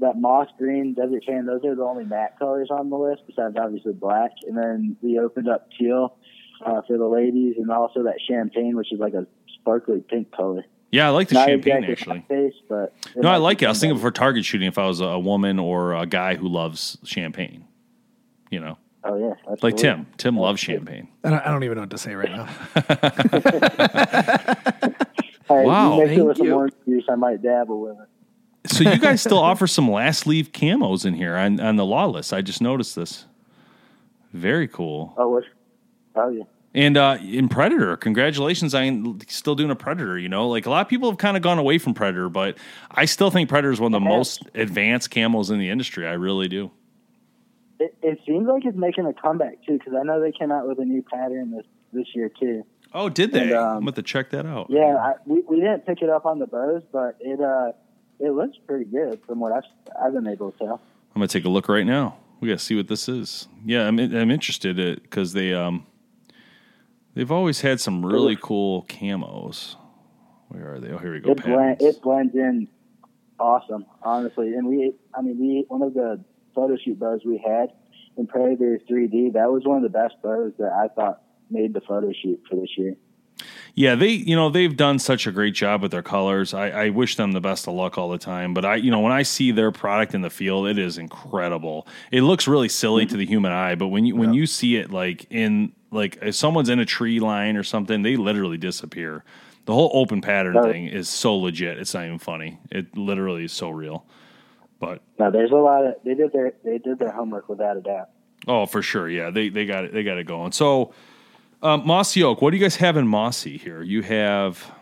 that 0.00 0.18
moss 0.20 0.48
green, 0.58 0.94
desert 0.94 1.24
tan. 1.26 1.46
Those 1.46 1.64
are 1.64 1.74
the 1.74 1.82
only 1.82 2.04
matte 2.04 2.38
colors 2.38 2.68
on 2.70 2.90
the 2.90 2.96
list, 2.96 3.22
besides 3.26 3.56
obviously 3.60 3.92
black. 3.94 4.30
And 4.46 4.56
then 4.56 4.96
we 5.02 5.18
opened 5.18 5.48
up 5.48 5.68
teal 5.78 6.16
uh, 6.64 6.82
for 6.86 6.96
the 6.98 7.06
ladies, 7.06 7.56
and 7.58 7.70
also 7.70 8.02
that 8.04 8.16
champagne, 8.28 8.76
which 8.76 8.92
is 8.92 9.00
like 9.00 9.14
a 9.14 9.26
sparkly 9.60 10.00
pink 10.08 10.30
color. 10.32 10.64
Yeah, 10.92 11.08
I 11.08 11.10
like 11.10 11.28
the 11.28 11.34
Not 11.34 11.48
champagne 11.48 11.84
exactly 11.84 12.18
actually. 12.18 12.24
Face, 12.50 12.54
but 12.68 12.92
No, 13.16 13.28
I 13.28 13.36
like 13.38 13.60
it. 13.62 13.66
I 13.66 13.70
was 13.70 13.80
thinking 13.80 13.96
somebody. 13.98 14.12
for 14.12 14.18
target 14.18 14.44
shooting 14.44 14.68
if 14.68 14.78
I 14.78 14.86
was 14.86 15.00
a, 15.00 15.04
a 15.06 15.18
woman 15.18 15.58
or 15.58 15.94
a 15.94 16.06
guy 16.06 16.36
who 16.36 16.46
loves 16.48 16.96
champagne. 17.04 17.64
You 18.50 18.60
know, 18.60 18.78
Oh 19.02 19.16
yeah, 19.18 19.34
like. 19.62 19.76
Tim. 19.76 20.06
Tim 20.16 20.36
loves 20.36 20.60
champagne. 20.60 21.08
I 21.24 21.30
don't, 21.30 21.40
I 21.40 21.50
don't 21.50 21.64
even 21.64 21.74
know 21.76 21.82
what 21.82 21.90
to 21.90 21.98
say 21.98 22.14
right 22.14 22.30
now. 22.30 22.48
Hey, 25.48 25.64
Wow. 25.64 25.94
you 25.94 26.00
mix 26.00 26.10
it 26.10 26.14
Thank 26.16 26.26
with 26.28 26.36
some 26.38 26.46
you. 26.48 26.54
orange 26.54 26.74
juice, 26.84 27.04
I 27.08 27.14
might 27.14 27.40
dabble 27.40 27.80
with 27.80 27.96
it. 28.00 28.08
So 28.66 28.88
you 28.88 28.98
guys 28.98 29.20
still 29.20 29.38
offer 29.50 29.66
some 29.66 29.90
last 29.90 30.26
leave 30.26 30.52
camos 30.52 31.04
in 31.04 31.14
here 31.14 31.36
on, 31.36 31.60
on 31.60 31.76
the 31.76 31.84
lawless. 31.84 32.32
I 32.32 32.42
just 32.42 32.60
noticed 32.60 32.96
this. 32.96 33.26
Very 34.32 34.68
cool. 34.68 35.14
Oh, 35.16 35.28
what? 35.28 35.44
Oh 36.14 36.28
yeah. 36.28 36.44
And 36.74 36.98
uh, 36.98 37.16
in 37.22 37.48
Predator, 37.48 37.96
congratulations 37.96 38.74
on 38.74 39.18
still 39.28 39.54
doing 39.54 39.70
a 39.70 39.76
Predator. 39.76 40.18
You 40.18 40.28
know, 40.28 40.48
like 40.48 40.66
a 40.66 40.70
lot 40.70 40.82
of 40.82 40.88
people 40.88 41.10
have 41.10 41.18
kind 41.18 41.36
of 41.36 41.42
gone 41.42 41.58
away 41.58 41.78
from 41.78 41.94
Predator, 41.94 42.28
but 42.28 42.58
I 42.90 43.06
still 43.06 43.30
think 43.30 43.48
Predator 43.48 43.72
is 43.72 43.80
one 43.80 43.94
of 43.94 44.02
the 44.02 44.06
most 44.06 44.42
advanced 44.54 45.10
camos 45.10 45.50
in 45.50 45.58
the 45.58 45.70
industry. 45.70 46.06
I 46.06 46.12
really 46.12 46.48
do. 46.48 46.70
It, 47.80 47.96
it 48.02 48.18
seems 48.26 48.46
like 48.46 48.66
it's 48.66 48.76
making 48.76 49.06
a 49.06 49.14
comeback 49.14 49.64
too, 49.66 49.78
because 49.78 49.94
I 49.98 50.02
know 50.02 50.20
they 50.20 50.32
came 50.32 50.52
out 50.52 50.68
with 50.68 50.78
a 50.78 50.84
new 50.84 51.02
pattern 51.02 51.50
this 51.50 51.64
this 51.94 52.06
year 52.14 52.28
too. 52.28 52.66
Oh, 52.92 53.08
did 53.08 53.32
they? 53.32 53.44
And, 53.44 53.52
um, 53.54 53.76
I'm 53.78 53.82
going 53.82 53.94
to 53.94 54.02
check 54.02 54.30
that 54.30 54.44
out. 54.44 54.66
Yeah, 54.68 54.96
I, 54.96 55.14
we 55.24 55.42
we 55.48 55.56
didn't 55.56 55.86
pick 55.86 56.02
it 56.02 56.10
up 56.10 56.26
on 56.26 56.38
the 56.38 56.46
bows, 56.46 56.82
but 56.92 57.16
it 57.20 57.40
uh 57.40 57.72
it 58.20 58.30
looks 58.30 58.56
pretty 58.66 58.84
good 58.84 59.20
from 59.26 59.40
what 59.40 59.52
I've 59.52 59.64
I've 60.02 60.12
been 60.12 60.26
able 60.26 60.52
to 60.52 60.58
tell. 60.58 60.80
I'm 61.14 61.20
gonna 61.20 61.28
take 61.28 61.44
a 61.44 61.48
look 61.48 61.68
right 61.68 61.86
now. 61.86 62.16
We 62.40 62.48
gotta 62.48 62.58
see 62.58 62.76
what 62.76 62.88
this 62.88 63.08
is. 63.08 63.48
Yeah, 63.64 63.86
I'm 63.86 63.98
I'm 63.98 64.30
interested 64.30 64.76
because 65.02 65.32
they 65.32 65.52
um 65.54 65.86
they've 67.14 67.32
always 67.32 67.60
had 67.60 67.80
some 67.80 68.04
really 68.04 68.36
cool 68.40 68.82
camos. 68.84 69.76
Where 70.48 70.74
are 70.74 70.80
they? 70.80 70.90
Oh, 70.90 70.98
here 70.98 71.12
we 71.12 71.20
go. 71.20 71.32
It 71.32 71.42
blend, 71.42 71.82
it 71.82 72.02
blends 72.02 72.34
in 72.34 72.68
awesome, 73.38 73.86
honestly. 74.02 74.54
And 74.54 74.66
we 74.66 74.94
I 75.14 75.22
mean 75.22 75.38
we 75.38 75.64
one 75.68 75.82
of 75.82 75.94
the 75.94 76.22
photo 76.54 76.76
shoot 76.76 76.98
bows 76.98 77.20
we 77.24 77.42
had 77.44 77.72
in 78.16 78.26
Predator 78.26 78.80
3D 78.90 79.34
that 79.34 79.50
was 79.50 79.64
one 79.64 79.76
of 79.78 79.82
the 79.82 79.88
best 79.98 80.14
bows 80.22 80.52
that 80.58 80.72
I 80.72 80.88
thought 80.88 81.22
made 81.50 81.74
the 81.74 81.80
photo 81.80 82.12
shoot 82.12 82.42
for 82.48 82.56
this 82.56 82.70
year. 82.76 82.96
Yeah, 83.76 83.94
they 83.94 84.08
you 84.08 84.34
know 84.34 84.48
they've 84.48 84.74
done 84.74 84.98
such 84.98 85.26
a 85.26 85.30
great 85.32 85.54
job 85.54 85.82
with 85.82 85.90
their 85.92 86.02
colors. 86.02 86.54
I, 86.54 86.70
I 86.70 86.88
wish 86.88 87.16
them 87.16 87.32
the 87.32 87.42
best 87.42 87.68
of 87.68 87.74
luck 87.74 87.98
all 87.98 88.08
the 88.08 88.16
time. 88.18 88.54
But 88.54 88.64
I 88.64 88.76
you 88.76 88.90
know 88.90 89.00
when 89.00 89.12
I 89.12 89.22
see 89.22 89.50
their 89.52 89.70
product 89.70 90.14
in 90.14 90.22
the 90.22 90.30
field, 90.30 90.66
it 90.66 90.78
is 90.78 90.96
incredible. 90.96 91.86
It 92.10 92.22
looks 92.22 92.48
really 92.48 92.70
silly 92.70 93.04
mm-hmm. 93.04 93.10
to 93.10 93.16
the 93.18 93.26
human 93.26 93.52
eye, 93.52 93.74
but 93.74 93.88
when 93.88 94.06
you 94.06 94.16
when 94.16 94.32
you 94.32 94.46
see 94.46 94.76
it 94.76 94.90
like 94.90 95.26
in 95.30 95.72
like 95.90 96.18
if 96.22 96.34
someone's 96.34 96.70
in 96.70 96.78
a 96.78 96.86
tree 96.86 97.20
line 97.20 97.56
or 97.56 97.62
something, 97.62 98.00
they 98.02 98.16
literally 98.16 98.56
disappear. 98.56 99.24
The 99.66 99.74
whole 99.74 99.90
open 99.92 100.22
pattern 100.22 100.54
Right. 100.54 100.72
thing 100.72 100.86
is 100.86 101.08
so 101.08 101.36
legit. 101.36 101.76
It's 101.78 101.92
not 101.92 102.06
even 102.06 102.18
funny. 102.18 102.58
It 102.70 102.96
literally 102.96 103.44
is 103.44 103.52
so 103.52 103.68
real. 103.68 104.06
But 104.78 105.02
No, 105.18 105.30
there's 105.30 105.50
a 105.50 105.56
lot 105.56 105.84
of 105.84 105.96
they 106.02 106.14
did 106.14 106.32
their 106.32 106.54
they 106.64 106.78
did 106.78 106.98
their 106.98 107.10
homework 107.10 107.48
without 107.50 107.76
a 107.76 107.80
doubt. 107.82 108.08
oh, 108.48 108.64
for 108.64 108.80
sure, 108.80 109.10
yeah, 109.10 109.28
they 109.28 109.50
they 109.50 109.66
got 109.66 109.84
it. 109.84 109.92
They 109.92 110.02
got 110.02 110.16
it 110.16 110.26
going. 110.26 110.52
So, 110.52 110.94
um, 111.62 111.86
Mossy 111.86 112.22
Oak, 112.22 112.42
what 112.42 112.50
do 112.50 112.56
you 112.56 112.62
guys 112.62 112.76
have 112.76 112.96
in 112.96 113.06
Mossy 113.08 113.56
here? 113.58 113.82
You 113.82 114.02
have 114.02 114.72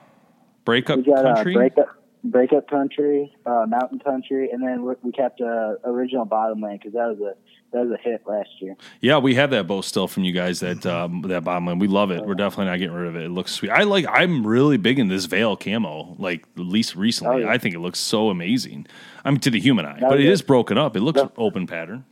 Breakup 0.64 1.04
got 1.04 1.22
Country. 1.36 1.54
uh, 1.54 1.58
breakup 1.58 1.88
breakup 2.26 2.66
country, 2.70 3.34
uh, 3.44 3.66
mountain 3.68 3.98
country, 3.98 4.48
and 4.50 4.62
then 4.66 4.82
we, 4.82 4.94
we 5.02 5.12
kept 5.12 5.42
uh, 5.42 5.74
original 5.84 6.24
Bottomland 6.24 6.80
because 6.80 6.94
that 6.94 7.06
was 7.08 7.20
a 7.20 7.34
that 7.72 7.86
was 7.86 7.90
a 7.98 8.02
hit 8.02 8.22
last 8.26 8.48
year. 8.60 8.76
Yeah, 9.02 9.18
we 9.18 9.34
have 9.34 9.50
that 9.50 9.66
bow 9.66 9.82
still 9.82 10.08
from 10.08 10.24
you 10.24 10.32
guys. 10.32 10.60
That 10.60 10.86
um, 10.94 11.20
that 11.28 11.44
Bottomland, 11.44 11.80
we 11.82 11.86
love 11.86 12.10
it. 12.10 12.24
We're 12.24 12.34
definitely 12.34 12.66
not 12.70 12.78
getting 12.78 12.94
rid 12.94 13.08
of 13.08 13.16
it. 13.16 13.24
It 13.24 13.30
looks 13.30 13.52
sweet. 13.52 13.70
I 13.70 13.82
like. 13.82 14.06
I'm 14.08 14.46
really 14.46 14.78
big 14.78 14.98
in 14.98 15.08
this 15.08 15.26
veil 15.26 15.54
camo. 15.56 16.16
Like 16.18 16.44
at 16.56 16.60
least 16.64 16.96
recently, 16.96 17.34
Oh, 17.42 17.46
yeah. 17.46 17.50
I 17.52 17.58
think 17.58 17.74
it 17.74 17.80
looks 17.80 17.98
so 17.98 18.30
amazing. 18.30 18.86
I 19.24 19.30
mean, 19.30 19.40
to 19.40 19.50
the 19.50 19.60
human 19.60 19.84
eye, 19.84 19.98
Oh, 20.02 20.08
but 20.08 20.20
it 20.20 20.24
yeah. 20.24 20.30
is 20.32 20.40
broken 20.40 20.78
up. 20.78 20.96
It 20.96 21.00
looks 21.00 21.20
Yeah. 21.20 21.28
open 21.36 21.66
pattern. 21.66 22.06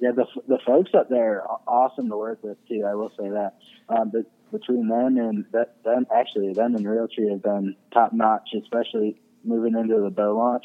Yeah, 0.00 0.12
the 0.12 0.24
the 0.48 0.58
folks 0.66 0.90
up 0.94 1.08
there 1.10 1.42
are 1.42 1.60
awesome 1.66 2.08
to 2.08 2.16
work 2.16 2.42
with 2.42 2.56
too. 2.68 2.84
I 2.88 2.94
will 2.94 3.10
say 3.10 3.28
that. 3.28 3.56
Um, 3.88 4.10
but 4.10 4.24
between 4.50 4.88
them 4.88 5.18
and 5.18 5.44
that, 5.52 5.82
them, 5.84 6.06
actually 6.14 6.52
them 6.52 6.74
and 6.74 6.84
Realtree 6.86 7.30
have 7.30 7.42
been 7.42 7.76
top 7.92 8.12
notch, 8.12 8.48
especially 8.60 9.20
moving 9.44 9.74
into 9.78 10.00
the 10.00 10.10
bow 10.10 10.36
launch. 10.36 10.64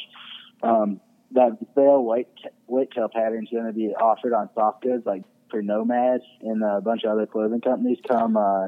Um, 0.63 1.01
that 1.31 1.57
veil 1.75 2.01
white 2.03 2.29
white 2.65 2.91
tail 2.91 3.09
pattern 3.13 3.43
is 3.43 3.49
going 3.51 3.65
to 3.65 3.73
be 3.73 3.87
offered 3.89 4.33
on 4.33 4.49
soft 4.55 4.81
goods 4.83 5.05
like 5.05 5.23
for 5.51 5.61
Nomads 5.61 6.23
and 6.41 6.63
a 6.63 6.81
bunch 6.81 7.03
of 7.03 7.11
other 7.11 7.25
clothing 7.25 7.61
companies. 7.61 7.97
Come, 8.07 8.37
uh, 8.37 8.67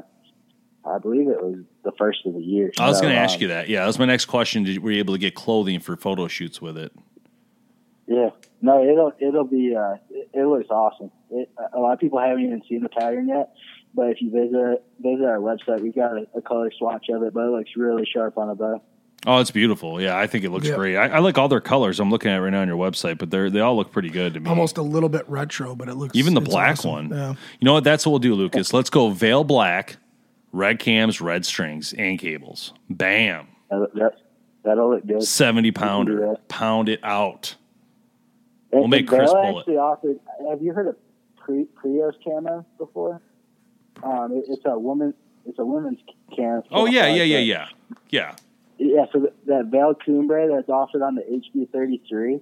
I 0.84 0.98
believe 0.98 1.28
it 1.28 1.42
was 1.42 1.64
the 1.84 1.92
first 1.98 2.20
of 2.26 2.34
the 2.34 2.40
year. 2.40 2.72
I 2.78 2.88
was 2.88 2.98
So, 2.98 3.02
going 3.02 3.14
to 3.14 3.18
um, 3.18 3.24
ask 3.24 3.40
you 3.40 3.48
that. 3.48 3.68
Yeah, 3.68 3.80
that 3.80 3.86
was 3.86 3.98
my 3.98 4.04
next 4.04 4.26
question. 4.26 4.64
Did, 4.64 4.82
were 4.82 4.90
you 4.90 4.98
able 4.98 5.14
to 5.14 5.18
get 5.18 5.34
clothing 5.34 5.80
for 5.80 5.96
photo 5.96 6.28
shoots 6.28 6.60
with 6.60 6.76
it? 6.76 6.92
Yeah, 8.10 8.30
no, 8.62 8.82
it'll 8.82 9.12
it'll 9.20 9.44
be 9.44 9.76
uh, 9.76 9.96
it, 10.10 10.30
it 10.32 10.46
looks 10.46 10.68
awesome. 10.70 11.10
It, 11.30 11.50
a 11.74 11.78
lot 11.78 11.92
of 11.92 11.98
people 12.00 12.18
haven't 12.18 12.42
even 12.44 12.62
seen 12.68 12.82
the 12.82 12.88
pattern 12.88 13.28
yet, 13.28 13.52
but 13.94 14.06
if 14.08 14.22
you 14.22 14.30
visit 14.30 14.82
visit 14.98 15.26
our 15.26 15.36
website, 15.38 15.82
we've 15.82 15.94
got 15.94 16.12
a, 16.16 16.26
a 16.34 16.40
color 16.40 16.70
swatch 16.78 17.06
of 17.10 17.22
it, 17.22 17.34
but 17.34 17.40
it 17.44 17.50
looks 17.50 17.70
really 17.76 18.06
sharp 18.10 18.38
on 18.38 18.48
a 18.48 18.54
bow. 18.54 18.82
Oh, 19.26 19.40
it's 19.40 19.50
beautiful. 19.50 20.00
Yeah, 20.00 20.16
I 20.16 20.26
think 20.26 20.44
it 20.44 20.50
looks 20.50 20.68
Yeah. 20.68 20.76
great. 20.76 20.96
I, 20.96 21.08
I 21.08 21.18
like 21.18 21.36
all 21.36 21.48
their 21.48 21.60
colors. 21.60 21.98
I'm 22.00 22.08
looking 22.08 22.30
at 22.30 22.38
it 22.38 22.40
right 22.40 22.50
now 22.50 22.62
on 22.62 22.68
your 22.68 22.78
website, 22.78 23.18
but 23.18 23.30
they 23.30 23.50
they 23.50 23.60
all 23.60 23.76
look 23.76 23.92
pretty 23.92 24.08
good 24.10 24.32
to 24.34 24.40
me. 24.40 24.48
Almost 24.48 24.78
a 24.78 24.82
little 24.82 25.10
bit 25.10 25.28
retro, 25.28 25.74
but 25.74 25.88
it 25.90 25.96
looks 25.96 26.16
Even 26.16 26.32
the 26.32 26.40
black 26.40 26.78
awesome. 26.78 26.90
one. 26.90 27.10
Yeah. 27.10 27.30
You 27.60 27.66
know 27.66 27.74
what? 27.74 27.84
That's 27.84 28.06
what 28.06 28.12
we'll 28.12 28.18
do, 28.20 28.34
Lucas. 28.34 28.72
Let's 28.72 28.88
go 28.88 29.10
veil 29.10 29.44
black, 29.44 29.96
red 30.52 30.78
cams, 30.78 31.20
red 31.20 31.44
strings, 31.44 31.92
and 31.92 32.18
cables. 32.18 32.72
Bam. 32.88 33.48
That, 33.70 33.90
that 33.96 34.12
that'll 34.64 34.94
look 34.94 35.06
good. 35.06 35.22
Seventy 35.24 35.72
pounder. 35.72 36.36
Pound 36.48 36.88
it 36.88 37.00
out. 37.02 37.56
And- 38.72 38.80
We'll 38.80 38.88
make 38.88 39.06
Chris 39.08 39.30
pull 39.32 39.56
it. 39.56 39.58
actually 39.60 39.76
offered. 39.78 40.20
Have 40.48 40.62
you 40.62 40.72
heard 40.72 40.88
of 40.88 40.96
Pri- 41.36 41.66
Prois 41.74 42.12
camo 42.22 42.64
before? 42.76 43.20
Um, 44.02 44.32
it, 44.32 44.44
it's 44.48 44.62
a 44.66 44.78
woman. 44.78 45.14
It's 45.46 45.58
a 45.58 45.64
women's 45.64 45.98
cam. 46.36 46.62
Oh, 46.70 46.86
yeah, 46.86 47.06
yeah, 47.06 47.22
yeah, 47.22 47.38
yeah. 47.38 47.66
Yeah. 48.10 48.36
Yeah, 48.76 49.06
so 49.12 49.20
th- 49.20 49.32
that 49.46 49.66
Veil 49.66 49.94
Cumbre 49.94 50.48
that's 50.54 50.68
offered 50.68 51.02
on 51.02 51.14
the 51.16 51.22
HB33 51.22 52.40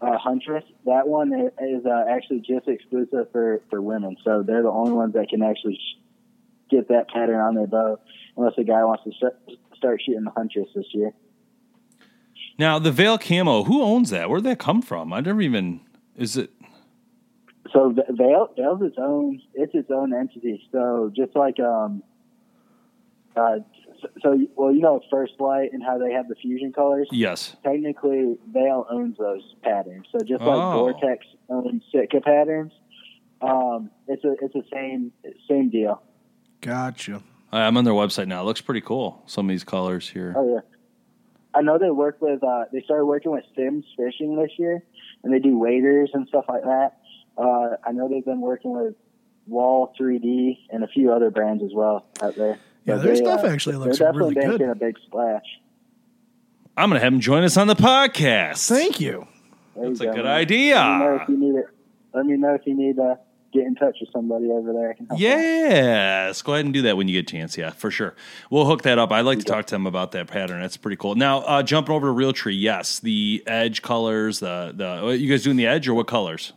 uh, 0.00 0.18
Huntress, 0.18 0.64
that 0.86 1.06
one 1.06 1.32
is 1.60 1.86
uh, 1.86 2.04
actually 2.08 2.40
just 2.40 2.66
exclusive 2.66 3.30
for, 3.30 3.60
for 3.70 3.80
women. 3.80 4.16
So 4.24 4.42
they're 4.42 4.62
the 4.62 4.70
only 4.70 4.92
ones 4.92 5.14
that 5.14 5.28
can 5.28 5.42
actually 5.42 5.76
sh- 5.76 5.98
get 6.70 6.88
that 6.88 7.08
pattern 7.08 7.38
on 7.40 7.54
their 7.54 7.66
bow, 7.66 7.98
unless 8.36 8.54
a 8.58 8.64
guy 8.64 8.82
wants 8.84 9.04
to 9.04 9.12
start, 9.12 9.38
start 9.76 10.00
shooting 10.04 10.24
the 10.24 10.30
Huntress 10.30 10.68
this 10.74 10.86
year. 10.92 11.12
Now, 12.60 12.78
the 12.78 12.92
veil 12.92 13.16
camo, 13.16 13.64
who 13.64 13.82
owns 13.82 14.10
that? 14.10 14.28
Where'd 14.28 14.44
that 14.44 14.58
come 14.58 14.82
from? 14.82 15.14
I 15.14 15.20
never 15.20 15.40
even. 15.40 15.80
Is 16.14 16.36
it. 16.36 16.50
So 17.72 17.90
the- 17.90 18.04
Veil, 18.12 18.50
Veil's 18.54 18.82
its 18.82 18.96
own, 18.98 19.40
it's 19.54 19.74
its 19.74 19.90
own 19.90 20.12
entity. 20.12 20.62
So 20.70 21.10
just 21.16 21.34
like, 21.34 21.58
um, 21.58 22.02
uh, 23.34 23.60
so, 24.02 24.08
so 24.22 24.38
well, 24.56 24.74
you 24.74 24.80
know, 24.82 25.00
First 25.10 25.34
Lite 25.38 25.72
and 25.72 25.82
how 25.82 25.96
they 25.96 26.12
have 26.12 26.28
the 26.28 26.34
fusion 26.34 26.70
colors. 26.70 27.08
Yes. 27.10 27.56
technically 27.64 28.36
Veil 28.52 28.86
owns 28.90 29.16
those 29.16 29.54
patterns. 29.62 30.06
So 30.12 30.18
just 30.18 30.42
like 30.42 30.58
Oh. 30.58 30.72
Vortex 30.80 31.24
owns 31.48 31.82
Sitka 31.90 32.20
patterns, 32.20 32.72
um, 33.40 33.88
it's 34.06 34.22
a 34.24 34.32
it's 34.42 34.52
the 34.52 34.64
same 34.70 35.12
same 35.48 35.70
deal. 35.70 36.02
Gotcha. 36.60 37.22
I'm 37.52 37.78
on 37.78 37.84
their 37.84 37.94
website 37.94 38.26
now. 38.28 38.42
It 38.42 38.44
looks 38.44 38.60
pretty 38.60 38.82
cool. 38.82 39.22
Some 39.24 39.46
of 39.46 39.50
these 39.50 39.64
colors 39.64 40.10
here. 40.10 40.34
Oh 40.36 40.54
yeah, 40.54 40.60
I 41.54 41.62
know 41.62 41.78
they 41.78 41.90
work 41.90 42.18
with 42.20 42.42
uh, 42.44 42.64
they 42.72 42.82
started 42.82 43.06
working 43.06 43.32
with 43.32 43.44
Simms 43.56 43.84
Fishing 43.96 44.36
this 44.36 44.52
year, 44.58 44.82
and 45.24 45.32
they 45.32 45.38
do 45.40 45.58
waders 45.58 46.10
and 46.14 46.28
stuff 46.28 46.44
like 46.48 46.62
that. 46.62 46.98
Uh, 47.36 47.76
I 47.84 47.92
know 47.92 48.08
they've 48.08 48.24
been 48.24 48.40
working 48.40 48.72
with 48.72 48.94
Wall 49.46 49.92
3D 49.98 50.58
and 50.70 50.84
a 50.84 50.88
few 50.88 51.12
other 51.12 51.30
brands 51.30 51.62
as 51.64 51.70
well 51.74 52.06
out 52.22 52.36
there. 52.36 52.58
Yeah, 52.84 52.94
But 52.96 53.02
their 53.02 53.14
they, 53.14 53.20
stuff 53.20 53.44
uh, 53.44 53.48
actually 53.48 53.76
looks 53.76 53.98
they're 53.98 54.08
definitely 54.12 54.34
really 54.36 54.46
good. 54.46 54.60
making 54.60 54.70
a 54.70 54.74
big 54.74 54.98
splash. 55.06 55.44
I'm 56.76 56.88
going 56.88 56.98
to 57.00 57.04
have 57.04 57.12
them 57.12 57.20
join 57.20 57.42
us 57.44 57.56
on 57.56 57.66
the 57.66 57.74
podcast. 57.76 58.68
Thank 58.68 59.00
you. 59.00 59.26
There 59.74 59.88
That's 59.88 60.00
you 60.00 60.06
a 60.06 60.10
go, 60.10 60.16
good 60.16 60.24
man. 60.24 60.34
idea. 60.34 60.76
Let 60.76 60.86
me 60.98 60.98
know 61.04 61.16
if 61.22 61.28
you 61.28 61.38
need 61.38 61.58
it. 61.58 61.66
Let 62.14 62.26
me 62.26 62.36
know 62.36 62.54
if 62.54 62.66
you 62.66 62.74
need 62.76 62.96
to 62.96 63.18
get 63.52 63.64
in 63.66 63.74
touch 63.74 63.96
with 64.00 64.10
somebody 64.12 64.46
over 64.46 64.72
there. 64.72 64.90
I 64.90 64.94
can 64.94 65.06
help 65.06 65.18
out. 65.18 65.20
Yes, 65.20 66.42
go 66.42 66.54
ahead 66.54 66.64
and 66.64 66.74
do 66.74 66.82
that 66.82 66.96
when 66.96 67.08
you 67.08 67.20
get 67.20 67.28
a 67.30 67.32
chance. 67.32 67.56
Yeah, 67.56 67.70
for 67.70 67.90
sure. 67.90 68.14
We'll 68.50 68.66
hook 68.66 68.82
that 68.82 68.98
up. 68.98 69.10
I'd 69.12 69.22
like 69.22 69.38
to 69.40 69.44
talk 69.44 69.66
to 69.66 69.74
them 69.74 69.86
about 69.86 70.12
that 70.12 70.26
pattern. 70.28 70.60
That's 70.60 70.76
pretty 70.76 70.96
cool. 70.96 71.14
Now, 71.14 71.38
uh, 71.40 71.62
jumping 71.62 71.94
over 71.94 72.08
to 72.08 72.12
Realtree, 72.12 72.60
yes, 72.60 72.98
the 73.00 73.42
edge 73.46 73.82
colors. 73.82 74.40
The 74.40 74.72
the 74.74 75.00
what, 75.04 75.18
you 75.20 75.28
guys 75.30 75.42
doing 75.42 75.56
the 75.56 75.66
edge 75.66 75.88
or 75.88 75.94
what 75.94 76.06
colors? 76.06 76.52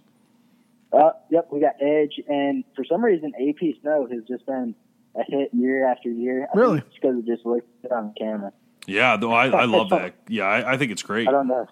Uh, 0.92 1.10
yep, 1.32 1.48
we 1.52 1.60
got 1.60 1.74
Edge, 1.82 2.22
and 2.28 2.64
for 2.76 2.86
some 2.86 3.04
reason, 3.04 3.34
AP 3.36 3.76
Snow 3.82 4.08
has 4.12 4.22
just 4.28 4.46
been 4.46 4.76
a 5.16 5.24
hit 5.28 5.50
year 5.52 5.88
after 5.88 6.08
year. 6.10 6.48
I 6.54 6.58
Really? 6.58 6.80
think 6.82 6.88
it's 6.92 6.96
because 7.02 7.18
it 7.18 7.26
just 7.26 7.46
looks 7.48 7.66
good 7.82 7.92
on 7.92 8.14
camera. 8.16 8.52
Yeah, 8.86 9.18
though 9.18 9.32
I, 9.32 9.48
I 9.48 9.66
love 9.66 9.90
that. 9.90 10.14
Yeah, 10.28 10.44
I, 10.44 10.74
I 10.74 10.78
think 10.78 10.92
it's 10.92 11.02
great. 11.02 11.28
I 11.28 11.32
don't 11.32 11.48
know. 11.48 11.68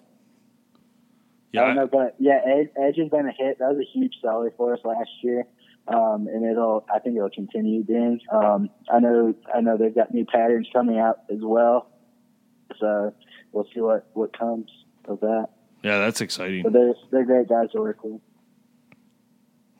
Yeah, 1.52 1.62
I 1.62 1.66
don't 1.66 1.76
know, 1.76 1.86
but 1.86 2.14
yeah, 2.18 2.40
Edge, 2.46 2.68
Edge 2.76 2.96
has 2.96 3.08
been 3.10 3.26
a 3.28 3.32
hit. 3.32 3.58
That 3.58 3.68
was 3.74 3.78
a 3.78 3.98
huge 3.98 4.14
seller 4.22 4.52
for 4.56 4.72
us 4.72 4.80
last 4.84 5.10
year, 5.22 5.44
um, 5.88 6.26
and 6.26 6.44
it'll. 6.46 6.84
I 6.92 6.98
think 6.98 7.16
it'll 7.16 7.28
continue 7.30 7.82
being. 7.84 8.20
Um, 8.32 8.70
I 8.90 8.98
know. 9.00 9.34
I 9.54 9.60
know 9.60 9.76
they've 9.76 9.94
got 9.94 10.14
new 10.14 10.24
patterns 10.24 10.68
coming 10.72 10.98
out 10.98 11.20
as 11.30 11.40
well, 11.42 11.90
so 12.80 13.14
we'll 13.52 13.66
see 13.74 13.80
what 13.80 14.08
what 14.14 14.36
comes 14.36 14.70
of 15.06 15.20
that. 15.20 15.48
yeah, 15.82 15.98
that's 15.98 16.20
exciting 16.20 16.62
But 16.62 16.72
they're 16.72 16.94
they're 17.10 17.24
great 17.26 17.48
guys 17.48 17.70
to 17.72 17.80
work 17.80 18.02
with. 18.02 18.20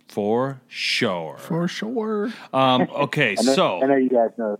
for 0.09 0.61
sure. 0.69 1.39
For 1.39 1.69
sure. 1.69 2.33
Um, 2.53 2.83
okay, 2.91 3.35
I 3.39 3.43
know, 3.43 3.55
so 3.55 3.83
I 3.83 3.87
know 3.87 3.97
you 3.97 4.11
guys 4.11 4.31
know. 4.37 4.59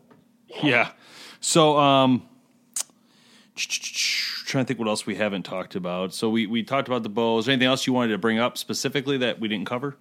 Yeah. 0.63 0.93
So, 1.41 1.77
um, 1.79 2.27
trying 4.53 4.65
to 4.65 4.69
think 4.69 4.79
what 4.79 4.89
else 4.89 5.07
we 5.07 5.17
haven't 5.17 5.45
talked 5.45 5.75
about. 5.75 6.15
So 6.15 6.29
we 6.29 6.47
we 6.47 6.63
talked 6.63 6.87
about 6.87 7.03
the 7.03 7.09
bows. 7.09 7.49
Anything 7.49 7.67
else 7.67 7.87
you 7.87 7.93
wanted 7.93 8.13
to 8.13 8.19
bring 8.19 8.39
up 8.39 8.57
specifically 8.57 9.19
that 9.19 9.41
we 9.41 9.49
didn't 9.49 9.67
cover? 9.67 9.97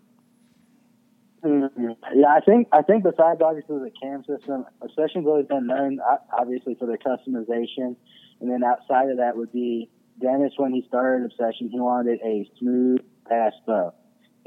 Mhm. 1.43 1.95
Yeah, 2.13 2.27
I 2.27 2.41
think 2.41 2.67
I 2.71 2.83
think 2.83 3.03
besides 3.03 3.41
obviously 3.41 3.79
the 3.79 3.91
cam 3.99 4.23
system, 4.25 4.65
Obsession's 4.81 5.25
always 5.25 5.47
been 5.47 5.67
known 5.67 5.99
obviously 6.37 6.75
for 6.75 6.85
their 6.85 6.97
customization, 6.97 7.95
and 8.41 8.51
then 8.51 8.63
outside 8.63 9.09
of 9.09 9.17
that 9.17 9.35
would 9.37 9.51
be 9.51 9.89
Dennis 10.19 10.53
when 10.57 10.73
he 10.73 10.85
started 10.87 11.25
Obsession, 11.25 11.69
he 11.69 11.79
wanted 11.79 12.19
a 12.21 12.47
smooth 12.59 12.99
pass 13.27 13.53
bow, 13.65 13.93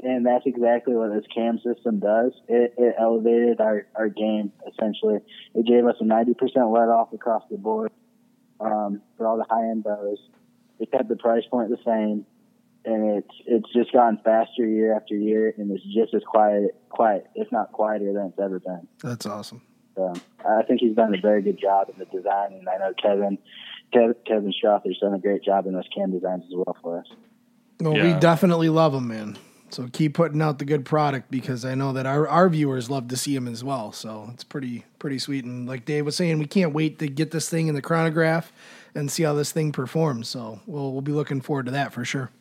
and 0.01 0.25
that's 0.25 0.45
exactly 0.45 0.95
what 0.95 1.11
this 1.11 1.25
cam 1.33 1.59
system 1.59 1.99
does. 1.99 2.31
It, 2.47 2.75
it 2.77 2.95
elevated 2.97 3.59
our 3.59 3.87
our 3.95 4.07
game 4.07 4.53
essentially. 4.71 5.19
It 5.55 5.65
gave 5.65 5.85
us 5.85 5.95
a 5.99 6.05
ninety 6.05 6.35
percent 6.35 6.69
let 6.69 6.87
off 6.89 7.11
across 7.11 7.43
the 7.49 7.57
board 7.57 7.91
um, 8.59 9.01
for 9.17 9.27
all 9.27 9.37
the 9.37 9.45
high 9.49 9.69
end 9.69 9.83
bows. 9.83 10.19
It 10.79 10.91
kept 10.91 11.07
the 11.07 11.15
price 11.15 11.43
point 11.49 11.69
the 11.69 11.77
same 11.85 12.25
and 12.85 13.17
it's 13.17 13.35
it's 13.45 13.73
just 13.73 13.91
gotten 13.91 14.17
faster 14.23 14.65
year 14.65 14.95
after 14.95 15.15
year, 15.15 15.53
and 15.57 15.71
it's 15.71 15.83
just 15.83 16.13
as 16.13 16.21
quiet, 16.25 16.75
quiet, 16.89 17.25
if 17.35 17.51
not 17.51 17.71
quieter 17.71 18.13
than 18.13 18.27
it's 18.27 18.39
ever 18.39 18.59
been. 18.59 18.87
That's 19.03 19.25
awesome. 19.25 19.61
So 19.95 20.13
I 20.47 20.61
think 20.63 20.81
he's 20.81 20.95
done 20.95 21.15
a 21.15 21.21
very 21.21 21.41
good 21.41 21.59
job 21.59 21.89
in 21.89 21.97
the 21.97 22.05
design, 22.05 22.53
and 22.53 22.67
I 22.69 22.77
know 22.77 22.93
Kevin, 23.01 23.37
Kevin, 23.91 24.15
Kevin 24.27 24.53
Strother's 24.53 24.99
done 24.99 25.13
a 25.13 25.19
great 25.19 25.43
job 25.43 25.65
in 25.65 25.73
those 25.73 25.87
cam 25.95 26.11
designs 26.11 26.43
as 26.45 26.53
well 26.53 26.75
for 26.81 26.99
us. 26.99 27.07
Well, 27.79 27.95
Yeah. 27.95 28.13
we 28.13 28.19
definitely 28.19 28.69
love 28.69 28.93
them, 28.93 29.07
man. 29.07 29.37
So 29.69 29.87
keep 29.91 30.13
putting 30.13 30.41
out 30.41 30.59
the 30.59 30.65
good 30.65 30.85
product 30.85 31.31
because 31.31 31.65
I 31.65 31.75
know 31.75 31.93
that 31.93 32.05
our, 32.05 32.27
our 32.27 32.49
viewers 32.49 32.89
love 32.89 33.07
to 33.09 33.17
see 33.17 33.35
them 33.35 33.47
as 33.47 33.63
well. 33.63 33.91
So 33.91 34.29
it's 34.33 34.43
pretty 34.43 34.85
pretty 34.99 35.19
sweet. 35.19 35.43
And 35.43 35.67
like 35.67 35.85
Dave 35.85 36.05
was 36.05 36.15
saying, 36.15 36.39
we 36.39 36.45
can't 36.45 36.73
wait 36.73 36.99
to 36.99 37.07
get 37.07 37.31
this 37.31 37.49
thing 37.49 37.67
in 37.67 37.75
the 37.75 37.81
chronograph 37.81 38.51
and 38.93 39.11
see 39.11 39.23
how 39.23 39.33
this 39.33 39.51
thing 39.51 39.71
performs. 39.71 40.27
So 40.27 40.59
we'll 40.65 40.91
we'll 40.91 41.01
be 41.01 41.11
looking 41.11 41.41
forward 41.41 41.65
to 41.65 41.71
that 41.71 41.93
for 41.93 42.05
sure. 42.05 42.31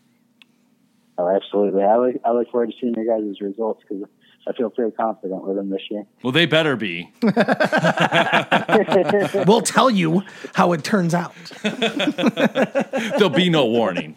Oh, 1.18 1.28
absolutely. 1.28 1.82
I 1.82 1.96
look 1.96 2.16
I 2.24 2.32
look 2.32 2.50
forward 2.50 2.70
to 2.70 2.76
seeing 2.80 2.94
your 2.94 3.06
guys' 3.06 3.40
results 3.40 3.82
because 3.88 4.04
I 4.46 4.52
feel 4.52 4.68
pretty 4.68 4.92
confident 4.92 5.44
with 5.44 5.56
them 5.56 5.70
this 5.70 5.82
year. 5.90 6.04
Well, 6.22 6.32
they 6.32 6.46
better 6.46 6.76
be. 6.76 7.10
we'll 9.46 9.62
tell 9.62 9.90
you 9.90 10.22
how 10.54 10.72
it 10.72 10.84
turns 10.84 11.14
out. 11.14 11.34
There'll 11.62 13.30
be 13.30 13.48
no 13.48 13.66
warning. 13.66 14.16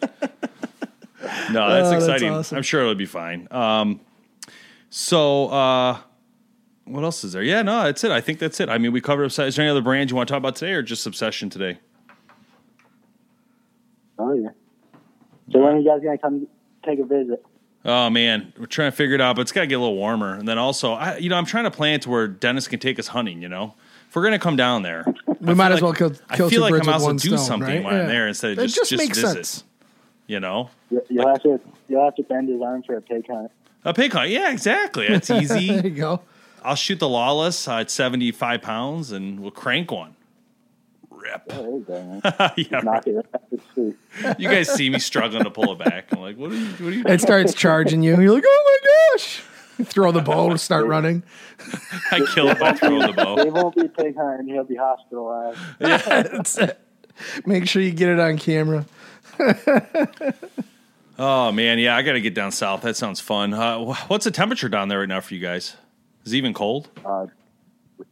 No, 1.20 1.26
that's 1.28 1.52
Oh, 1.52 1.90
that's 1.90 1.94
exciting. 2.04 2.30
awesome. 2.32 2.56
I'm 2.58 2.62
sure 2.62 2.80
it'll 2.82 2.94
be 2.94 3.04
fine. 3.06 3.48
Um, 3.50 4.00
so, 4.90 5.48
uh, 5.48 5.98
what 6.84 7.02
else 7.04 7.24
is 7.24 7.32
there? 7.32 7.42
Yeah, 7.42 7.62
no, 7.62 7.82
that's 7.84 8.02
it. 8.04 8.10
I 8.10 8.20
think 8.20 8.38
that's 8.38 8.60
it. 8.60 8.68
I 8.68 8.78
mean, 8.78 8.92
we 8.92 9.00
covered 9.00 9.24
Obsession. 9.24 9.48
Is 9.48 9.56
there 9.56 9.64
any 9.64 9.70
other 9.70 9.82
brands 9.82 10.10
you 10.10 10.16
want 10.16 10.28
to 10.28 10.32
talk 10.32 10.38
about 10.38 10.56
today 10.56 10.72
or 10.72 10.82
just 10.82 11.06
Obsession 11.06 11.50
today? 11.50 11.78
Oh 14.18 14.32
yeah. 14.32 14.48
So 15.52 15.60
when 15.60 15.74
are 15.74 15.78
you 15.78 15.84
guys 15.88 16.00
gonna 16.02 16.18
come 16.18 16.46
take 16.84 16.98
a 16.98 17.04
visit? 17.04 17.44
Oh 17.84 18.10
man, 18.10 18.52
we're 18.58 18.66
trying 18.66 18.90
to 18.90 18.96
figure 18.96 19.14
it 19.14 19.20
out, 19.20 19.36
but 19.36 19.42
it's 19.42 19.52
got 19.52 19.60
to 19.62 19.66
get 19.66 19.76
a 19.76 19.78
little 19.80 19.96
warmer. 19.96 20.34
And 20.34 20.46
then 20.48 20.58
also, 20.58 20.92
I, 20.94 21.16
you 21.18 21.28
know, 21.28 21.36
I'm 21.36 21.46
trying 21.46 21.64
to 21.64 21.70
plan 21.70 21.94
it 21.94 22.02
to 22.02 22.10
where 22.10 22.26
Dennis 22.26 22.66
can 22.68 22.80
take 22.80 22.98
us 22.98 23.06
hunting. 23.08 23.40
You 23.40 23.48
know, 23.48 23.74
if 24.08 24.16
we're 24.16 24.24
gonna 24.24 24.38
come 24.38 24.56
down 24.56 24.82
there, 24.82 25.04
We 25.40 25.54
might 25.54 25.72
as 25.72 25.80
well 25.80 25.92
kill, 25.92 26.12
I 26.28 26.36
kill 26.36 26.48
feel 26.50 26.58
two 26.58 26.62
like 26.62 26.70
birds 26.72 26.80
I'm 26.88 26.94
with 26.94 26.94
also 26.94 27.06
one 27.06 27.16
do 27.16 27.28
stone, 27.28 27.38
something 27.38 27.68
right? 27.68 27.84
while 27.84 28.00
I'm 28.00 28.08
there 28.08 28.26
instead 28.28 28.52
of 28.52 28.58
It 28.58 28.62
just- 28.62 28.76
just, 28.76 28.90
just 28.90 29.02
makes 29.02 29.18
visit. 29.18 29.46
sense. 29.46 29.64
You 30.28 30.38
know, 30.38 30.70
You- 30.90 31.02
You'll 31.08 31.26
have 31.28 31.42
to 31.42 31.60
you'll 31.88 32.04
have 32.04 32.14
to 32.14 32.22
bend 32.22 32.48
his 32.48 32.62
arm 32.62 32.84
for 32.84 32.96
a 32.96 33.02
pig 33.02 33.26
hunt. 33.28 33.50
a 33.84 33.92
pig 33.92 34.12
hunt. 34.12 34.30
Yeah, 34.30 34.52
exactly. 34.52 35.08
That's 35.08 35.28
easy. 35.42 35.68
There 35.72 35.84
you 35.86 35.90
go. 35.90 36.20
I'll 36.62 36.74
shoot 36.76 36.98
the 37.00 37.08
lawless 37.08 37.66
uh, 37.68 37.76
at 37.78 37.90
75 37.90 38.62
pounds, 38.62 39.10
and 39.12 39.40
we'll 39.40 39.50
crank 39.50 39.90
one. 39.90 40.14
Rip. 41.10 41.42
Oh, 41.50 41.62
there 41.62 41.70
you 41.70 41.84
go, 41.84 42.04
man. 42.04 42.20
yeah, 42.56 42.80
Knock 42.80 43.06
it 43.06 43.16
out. 43.16 43.42
It's 43.50 43.64
sweet. 43.74 43.96
you 44.38 44.48
guys 44.48 44.68
see 44.72 44.88
me 44.90 44.98
struggling 44.98 45.44
to 45.44 45.50
pull 45.50 45.72
it 45.72 45.78
back. 45.78 46.12
I'm 46.12 46.20
like, 46.20 46.36
what 46.36 46.50
are 46.52 46.54
you? 46.56 46.66
What 46.66 46.80
are 46.80 46.96
you? 46.96 47.04
It 47.06 47.20
starts 47.20 47.54
charging 47.54 48.02
you. 48.02 48.20
You're 48.20 48.34
like, 48.34 48.44
oh 48.46 48.78
my 48.82 49.16
gosh. 49.16 49.42
You 49.78 49.84
throw 49.84 50.10
the 50.12 50.20
bow, 50.20 50.54
start 50.56 50.86
running. 50.94 51.22
I 52.10 52.20
kill 52.34 52.48
it 52.48 52.58
by 52.58 52.72
throwing 52.72 53.06
the 53.06 53.12
bow. 53.12 53.42
He 53.44 53.50
won't 53.50 53.74
be 53.76 53.86
pig 53.88 54.16
hunting. 54.16 54.48
He'll 54.52 54.64
be 54.64 54.74
hospitalized. 54.76 55.58
That's 55.78 56.58
it. 56.58 56.80
Make 57.46 57.68
sure 57.68 57.82
you 57.82 57.92
get 57.92 58.08
it 58.08 58.18
on 58.20 58.38
camera. 58.38 58.84
Oh 61.20 61.50
man, 61.50 61.80
yeah, 61.80 61.96
I 61.96 62.02
got 62.02 62.12
to 62.12 62.20
get 62.20 62.34
down 62.34 62.52
south. 62.52 62.82
That 62.82 62.96
sounds 62.96 63.18
fun. 63.18 63.52
Uh, 63.52 63.92
what's 64.06 64.24
the 64.24 64.30
temperature 64.30 64.68
down 64.68 64.86
there 64.86 65.00
right 65.00 65.08
now 65.08 65.20
for 65.20 65.34
you 65.34 65.40
guys? 65.40 65.76
Is 66.24 66.32
it 66.32 66.36
even 66.36 66.54
cold? 66.54 66.88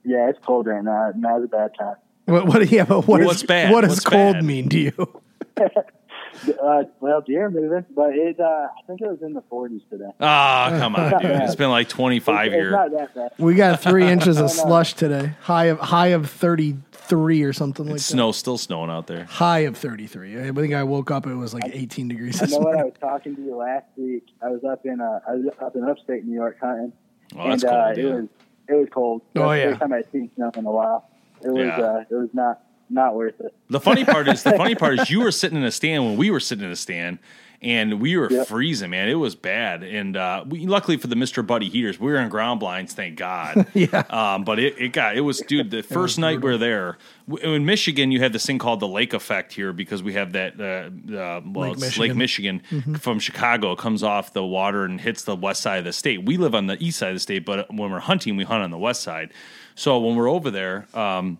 Yeah, 0.05 0.29
it's 0.29 0.41
cold 0.45 0.67
right 0.67 0.83
now. 0.83 1.13
Now's 1.15 1.45
a 1.45 1.47
bad 1.47 1.71
time. 1.79 1.95
What, 2.25 2.49
what, 2.49 2.69
yeah, 2.69 2.85
but 2.85 3.07
what 3.07 3.23
What's 3.23 3.43
is- 3.43 3.47
bad? 3.47 3.73
What 3.73 3.83
does 3.83 3.91
What's 3.91 4.05
cold 4.05 4.35
bad? 4.35 4.45
mean 4.45 4.69
to 4.71 4.79
you? 4.79 5.23
Uh, 6.63 6.85
well, 7.01 7.23
deer 7.23 7.49
moving, 7.51 7.87
but 7.95 8.15
it. 8.15 8.39
Uh, 8.39 8.45
I 8.45 8.69
think 8.87 9.01
it 9.01 9.07
was 9.07 9.23
in 9.23 9.33
the 9.33 9.41
40s 9.43 9.81
today. 9.89 10.11
Ah, 10.21 10.77
come 10.79 10.95
on, 10.95 11.13
dude. 11.13 11.23
bad. 11.23 11.43
It's 11.45 11.55
been 11.55 11.71
like 11.71 11.89
25 11.89 12.47
it's, 12.47 12.55
here. 12.55 12.67
It's 12.67 12.73
not 12.73 12.91
that 12.91 13.15
bad. 13.15 13.31
We 13.39 13.55
got 13.55 13.81
three 13.81 14.07
inches 14.07 14.39
of 14.39 14.51
slush 14.53 14.93
today. 14.95 15.33
High 15.41 15.67
of 15.67 15.79
high 15.81 16.09
of 16.09 16.31
thirty 16.31 16.77
three 17.09 17.43
or 17.43 17.53
something 17.53 17.87
like 17.87 17.97
It's 17.97 18.09
that. 18.09 18.13
snow, 18.15 18.33
still 18.33 18.59
snowing 18.59 18.91
out 18.91 19.07
there. 19.07 19.25
High 19.25 19.61
of 19.61 19.77
thirty 19.77 20.07
three. 20.07 20.41
I 20.41 20.51
think 20.53 20.75
I 20.75 20.83
woke 20.85 21.11
up. 21.11 21.27
It 21.27 21.35
was 21.35 21.55
like 21.55 21.65
eighteen 21.73 22.09
degrees. 22.09 22.41
I 22.41 22.47
This 22.47 22.55
know 22.55 22.61
what 22.61 22.79
I 22.79 22.85
was 22.85 22.95
talking 23.01 23.37
to 23.37 23.43
you 23.43 23.57
last 23.57 23.87
week. 23.97 24.27
I 24.43 24.49
was 24.49 24.63
up 24.65 24.85
in 24.87 25.01
uh, 25.01 25.21
I 25.29 25.33
was 25.35 25.47
up 25.61 25.77
in 25.77 25.85
upstate 25.89 26.25
New 26.25 26.35
York 26.35 26.59
hunting, 26.61 26.93
Oh, 27.37 27.49
that's 27.51 27.63
and 27.63 27.73
uh, 27.73 27.85
cold, 27.87 27.99
it 27.99 28.05
was 28.15 28.29
it 28.69 28.75
was 28.75 28.89
cold. 28.93 29.23
Oh, 29.37 29.49
That's 29.49 29.51
the 29.53 29.59
yeah. 29.59 29.69
first 29.71 29.81
time 29.81 29.93
I'd 29.93 30.13
seen 30.13 30.31
snow 30.35 30.51
in 30.57 30.67
a 30.67 30.71
while. 30.71 31.09
It 31.43 31.49
was 31.51 31.67
Yeah. 31.67 31.79
uh, 31.81 32.05
it 32.11 32.15
was 32.15 32.31
not 32.33 32.63
not 32.91 33.15
worth 33.15 33.41
it. 33.41 33.55
The 33.71 33.81
funny 33.81 34.05
part 34.05 34.29
is 34.29 34.43
the 34.43 34.53
funny 34.57 34.75
part 34.75 34.99
is 35.01 35.11
you 35.11 35.21
were 35.21 35.33
sitting 35.33 35.59
in 35.59 35.65
a 35.65 35.71
stand 35.73 36.05
when 36.05 36.17
we 36.17 36.31
were 36.31 36.41
sitting 36.41 36.65
in 36.65 36.71
a 36.71 36.77
stand, 36.77 37.19
and 37.63 38.01
we 38.01 38.17
were 38.17 38.31
Yep. 38.31 38.49
freezing, 38.49 38.91
man. 38.91 39.09
It 39.09 39.15
was 39.15 39.35
bad. 39.35 39.83
And 39.83 40.15
uh, 40.17 40.45
we, 40.47 40.67
luckily 40.67 40.97
for 40.99 41.07
the 41.07 41.17
Mister 41.17 41.43
Buddy 41.43 41.69
heaters, 41.71 41.99
we 41.99 42.13
were 42.13 42.19
in 42.19 42.29
ground 42.29 42.61
blinds, 42.61 42.93
thank 42.93 43.17
God. 43.17 43.67
Yeah. 43.75 44.05
Um, 44.11 44.45
but 44.45 44.59
it, 44.59 44.79
it 44.79 44.93
got 44.93 45.17
it 45.17 45.23
was 45.23 45.39
dude. 45.41 45.71
The 45.71 45.83
first 45.99 46.19
night 46.19 46.41
we 46.43 46.51
were 46.51 46.59
there 46.59 46.99
w- 47.29 47.55
in 47.55 47.65
Michigan, 47.65 48.13
you 48.13 48.21
had 48.21 48.33
this 48.33 48.45
thing 48.47 48.59
called 48.59 48.81
the 48.81 48.89
lake 48.89 49.15
effect 49.15 49.53
here 49.55 49.73
because 49.73 50.03
we 50.03 50.13
have 50.13 50.33
that 50.33 50.61
uh, 50.61 51.15
uh, 51.17 51.41
well, 51.45 51.71
Lake 51.71 51.79
it's 51.83 51.99
Lake 51.99 52.15
Michigan. 52.15 52.63
Michigan 52.71 52.95
from 52.99 53.19
Chicago. 53.19 53.73
It 53.73 53.79
comes 53.79 54.03
off 54.03 54.33
the 54.33 54.45
water 54.45 54.85
and 54.85 55.01
hits 55.01 55.23
the 55.25 55.35
west 55.35 55.63
side 55.63 55.79
of 55.79 55.85
the 55.87 55.93
state. 55.93 56.25
We 56.25 56.37
live 56.37 56.55
on 56.55 56.67
the 56.67 56.77
east 56.83 56.99
side 56.99 57.09
of 57.09 57.17
the 57.17 57.21
state, 57.21 57.45
but 57.47 57.73
when 57.75 57.91
we're 57.91 58.01
hunting, 58.01 58.37
we 58.37 58.45
hunt 58.45 58.63
on 58.63 58.71
the 58.71 58.79
west 58.79 59.03
side. 59.03 59.33
So 59.75 59.99
when 59.99 60.15
we're 60.17 60.31
over 60.31 60.51
there, 60.51 60.87
um, 60.95 61.39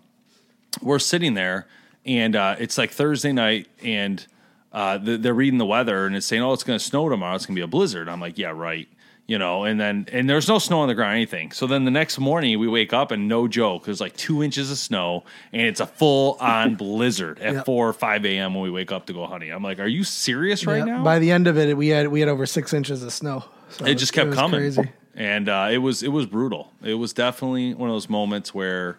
we're 0.81 0.99
sitting 0.99 1.33
there 1.33 1.67
and 2.05 2.35
uh, 2.35 2.55
it's 2.59 2.77
like 2.77 2.91
Thursday 2.91 3.31
night 3.31 3.67
and 3.83 4.25
uh, 4.73 4.97
they're 5.01 5.33
reading 5.33 5.57
the 5.57 5.65
weather 5.65 6.05
and 6.05 6.15
it's 6.15 6.25
saying, 6.25 6.41
oh, 6.43 6.53
it's 6.53 6.63
going 6.63 6.77
to 6.77 6.83
snow 6.83 7.09
tomorrow. 7.09 7.35
It's 7.35 7.45
going 7.45 7.55
to 7.55 7.59
be 7.59 7.63
a 7.63 7.67
blizzard. 7.67 8.07
I'm 8.09 8.19
like, 8.21 8.37
yeah, 8.37 8.51
right. 8.53 8.87
You 9.25 9.37
know, 9.37 9.65
and 9.65 9.77
then, 9.77 10.07
and 10.13 10.29
there's 10.29 10.47
no 10.47 10.57
snow 10.57 10.79
on 10.79 10.87
the 10.87 10.95
ground, 10.95 11.11
or 11.11 11.15
anything. 11.15 11.51
So 11.51 11.67
then 11.67 11.83
the 11.83 11.91
next 11.91 12.17
morning 12.17 12.57
we 12.59 12.67
wake 12.69 12.93
up 12.93 13.11
and 13.11 13.27
no 13.27 13.47
joke, 13.49 13.83
there's 13.83 13.99
like 13.99 14.15
two 14.15 14.41
inches 14.41 14.71
of 14.71 14.77
snow 14.77 15.25
and 15.51 15.63
it's 15.63 15.81
a 15.81 15.85
full 15.85 16.37
on 16.39 16.75
blizzard 16.77 17.39
at 17.39 17.53
Yep. 17.55 17.65
4 17.65 17.89
or 17.89 17.91
5 17.93 18.25
a.m. 18.25 18.53
when 18.53 18.63
we 18.63 18.71
wake 18.71 18.91
up 18.93 19.05
to 19.07 19.13
go 19.13 19.25
hunting. 19.25 19.51
I'm 19.51 19.63
like, 19.63 19.79
are 19.79 19.87
you 19.87 20.05
serious 20.05 20.65
right 20.65 20.77
Yeah, 20.77 20.85
now? 20.97 21.03
By 21.03 21.19
the 21.19 21.31
end 21.31 21.47
of 21.47 21.57
it, 21.57 21.75
we 21.75 21.89
had 21.89 22.07
we 22.07 22.21
had 22.21 22.29
over 22.29 22.45
six 22.45 22.73
inches 22.73 23.03
of 23.03 23.11
snow. 23.11 23.43
So 23.69 23.85
it 23.85 23.95
just 23.95 24.13
kept 24.13 24.27
was 24.29 24.35
coming 24.37 24.61
Crazy. 24.61 24.91
and 25.13 25.49
uh, 25.49 25.67
it 25.71 25.79
was 25.79 26.03
it 26.03 26.07
was 26.13 26.25
brutal 26.25 26.71
it 26.81 26.93
was 26.93 27.11
definitely 27.11 27.73
one 27.73 27.89
of 27.89 27.95
those 27.95 28.09
moments 28.09 28.53
where 28.53 28.97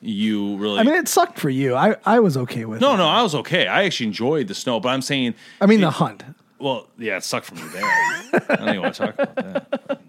you 0.00 0.56
really 0.56 0.78
I 0.78 0.82
mean, 0.84 0.94
it 0.94 1.08
sucked 1.08 1.38
for 1.38 1.50
you. 1.50 1.74
I, 1.74 1.96
I 2.06 2.20
was 2.20 2.36
okay 2.36 2.64
with 2.64 2.80
no 2.80 2.94
it. 2.94 2.96
no 2.98 3.04
no, 3.04 3.08
i 3.08 3.22
was 3.22 3.34
okay 3.34 3.66
i 3.66 3.84
actually 3.84 4.06
enjoyed 4.06 4.46
the 4.48 4.54
snow 4.54 4.78
but 4.80 4.90
i'm 4.90 5.02
saying 5.02 5.34
I 5.60 5.66
mean, 5.66 5.80
the 5.80 5.90
hunt. 5.90 6.22
well 6.58 6.86
yeah 6.98 7.16
it 7.16 7.24
sucked 7.24 7.46
for 7.46 7.54
me 7.56 7.62
there 7.72 7.84
i 7.84 8.30
don't 8.56 8.68
even 8.68 8.80
want 8.82 8.94
to 8.94 9.06
talk 9.06 9.14
about 9.18 9.34
that 9.36 10.00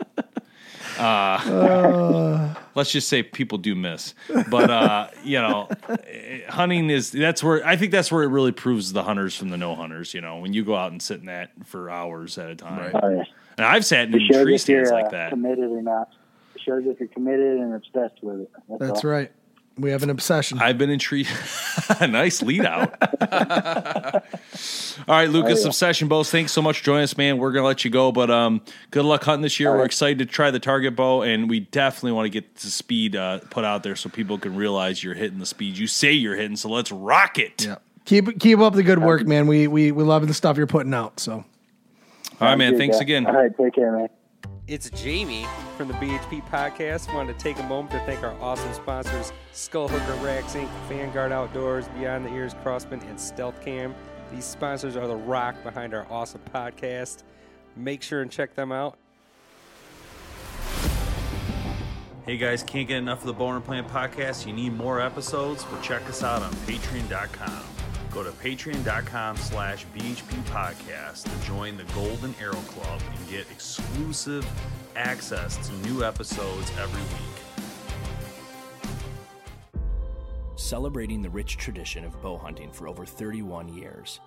uh, 0.99 2.53
let's 2.75 2.91
just 2.91 3.07
say 3.07 3.23
people 3.23 3.57
do 3.57 3.73
miss 3.75 4.13
but 4.49 4.69
uh, 4.69 5.07
you 5.23 5.39
know 5.41 5.67
eh, 6.07 6.41
hunting 6.49 6.89
is 6.89 7.11
that's 7.11 7.43
where 7.43 7.65
i 7.65 7.75
think 7.75 7.91
that's 7.91 8.11
where 8.11 8.23
it 8.23 8.27
really 8.27 8.51
proves 8.51 8.91
the 8.93 9.03
hunters 9.03 9.35
from 9.35 9.49
the 9.49 9.57
no 9.57 9.75
hunters 9.75 10.13
you 10.13 10.21
know 10.21 10.37
when 10.39 10.53
you 10.53 10.63
go 10.63 10.75
out 10.75 10.91
and 10.91 11.01
sit 11.01 11.19
in 11.19 11.25
that 11.27 11.51
for 11.65 11.89
hours 11.89 12.37
at 12.37 12.49
a 12.49 12.55
time 12.55 12.91
Oh 13.01 13.09
yeah. 13.09 13.23
and 13.57 13.65
i've 13.65 13.85
sat 13.85 14.07
in 14.09 14.13
It 14.15 14.21
shows 14.31 14.43
tree 14.43 14.57
stands 14.57 14.91
uh, 14.91 14.95
like 14.95 15.11
that 15.11 15.29
committed 15.31 15.71
or 15.71 15.81
not. 15.81 16.09
It 16.55 16.61
shows 16.61 16.83
if 16.85 16.99
you're 16.99 17.07
committed 17.09 17.59
and 17.59 17.73
obsessed 17.75 18.21
with 18.21 18.41
it. 18.41 18.51
That's, 18.67 18.81
That's 18.81 19.05
all. 19.05 19.11
right. 19.11 19.31
We 19.79 19.91
have 19.91 20.03
an 20.03 20.09
obsession. 20.09 20.59
I've 20.59 20.77
been 20.77 20.89
intrigued. 20.89 21.29
nice 22.01 22.41
lead 22.41 22.65
out. 22.65 22.93
All 25.07 25.15
right, 25.15 25.29
Lucas, 25.29 25.59
Oh, 25.59 25.61
yeah. 25.61 25.67
Obsession 25.67 26.07
Bows. 26.07 26.29
Thanks 26.29 26.51
so 26.51 26.61
much 26.61 26.79
for 26.79 26.85
joining 26.85 27.03
us, 27.03 27.17
man. 27.17 27.37
We're 27.37 27.51
gonna 27.51 27.65
let 27.65 27.85
you 27.85 27.91
go, 27.91 28.11
but 28.11 28.29
um, 28.29 28.61
good 28.91 29.05
luck 29.05 29.23
hunting 29.23 29.41
this 29.43 29.59
year. 29.59 29.69
All 29.69 29.75
We're 29.75 29.81
right. 29.81 29.85
excited 29.85 30.19
to 30.19 30.25
try 30.25 30.51
the 30.51 30.59
target 30.59 30.95
bow, 30.95 31.21
and 31.23 31.49
we 31.49 31.61
definitely 31.61 32.11
want 32.11 32.25
to 32.25 32.29
get 32.29 32.55
the 32.55 32.67
speed 32.67 33.15
uh, 33.15 33.39
put 33.49 33.63
out 33.63 33.83
there 33.83 33.95
so 33.95 34.09
people 34.09 34.37
can 34.37 34.55
realize 34.55 35.03
you're 35.03 35.13
hitting 35.13 35.39
the 35.39 35.45
speed 35.45 35.77
you 35.77 35.87
say 35.87 36.11
you're 36.11 36.35
hitting. 36.35 36.57
So 36.57 36.69
let's 36.69 36.91
rock 36.91 37.37
it. 37.39 37.65
yeah. 37.65 37.75
Keep 38.05 38.39
keep 38.39 38.59
up 38.59 38.73
the 38.73 38.83
good 38.83 38.99
work, 38.99 39.25
man. 39.27 39.47
We 39.47 39.67
we 39.67 39.91
we 39.91 40.03
love 40.03 40.27
the 40.27 40.33
stuff 40.33 40.57
you're 40.57 40.67
putting 40.67 40.93
out. 40.93 41.19
So 41.19 41.33
All 41.33 41.45
right, 42.41 42.57
man. 42.57 42.77
Thanks 42.77 42.95
guys. 42.97 43.01
again. 43.01 43.25
All 43.27 43.33
right, 43.33 43.55
take 43.55 43.75
care, 43.75 43.91
man. 43.91 44.09
It's 44.69 44.87
Jamie 44.91 45.47
from 45.77 45.87
the 45.87 45.95
BHP 45.95 46.47
Podcast. 46.47 47.11
Wanted 47.11 47.39
to 47.39 47.43
take 47.43 47.57
a 47.57 47.63
moment 47.63 47.89
to 47.89 47.99
thank 48.01 48.21
our 48.21 48.39
awesome 48.39 48.71
sponsors, 48.75 49.33
Skull 49.51 49.87
Hooker 49.87 50.23
Racks 50.23 50.53
Inc., 50.53 50.69
Vanguard 50.87 51.31
Outdoors, 51.31 51.87
Beyond 51.97 52.23
the 52.23 52.31
Ears 52.35 52.53
Crosman, 52.63 53.01
and 53.09 53.19
Stealth 53.19 53.59
Cam. 53.61 53.95
These 54.31 54.45
sponsors 54.45 54.95
are 54.95 55.07
the 55.07 55.15
rock 55.15 55.55
behind 55.63 55.95
our 55.95 56.05
awesome 56.11 56.41
podcast. 56.53 57.23
Make 57.75 58.03
sure 58.03 58.21
and 58.21 58.29
check 58.29 58.53
them 58.53 58.71
out. 58.71 58.99
Hey 62.27 62.37
guys, 62.37 62.61
can't 62.61 62.87
get 62.87 62.97
enough 62.97 63.21
of 63.21 63.25
the 63.25 63.33
Boner 63.33 63.61
Plant 63.61 63.87
podcast? 63.87 64.45
You 64.45 64.53
need 64.53 64.73
more 64.73 65.01
episodes? 65.01 65.65
Well, 65.71 65.81
check 65.81 66.07
us 66.07 66.21
out 66.21 66.43
on 66.43 66.53
patreon.com. 66.67 67.78
Go 68.11 68.23
to 68.23 68.31
patreon.com 68.31 69.37
slash 69.37 69.85
BHP 69.95 70.41
podcast 70.45 71.23
to 71.23 71.45
join 71.47 71.77
the 71.77 71.83
Golden 71.93 72.33
Arrow 72.41 72.53
Club 72.53 73.01
and 73.15 73.29
get 73.29 73.49
exclusive 73.51 74.47
access 74.95 75.55
to 75.67 75.73
new 75.87 76.03
episodes 76.03 76.71
every 76.79 77.01
week. 77.01 77.39
Celebrating 80.55 81.21
the 81.21 81.29
rich 81.29 81.57
tradition 81.57 82.03
of 82.03 82.19
bow 82.21 82.37
hunting 82.37 82.71
for 82.71 82.87
over 82.87 83.05
31 83.05 83.69
years. 83.69 84.19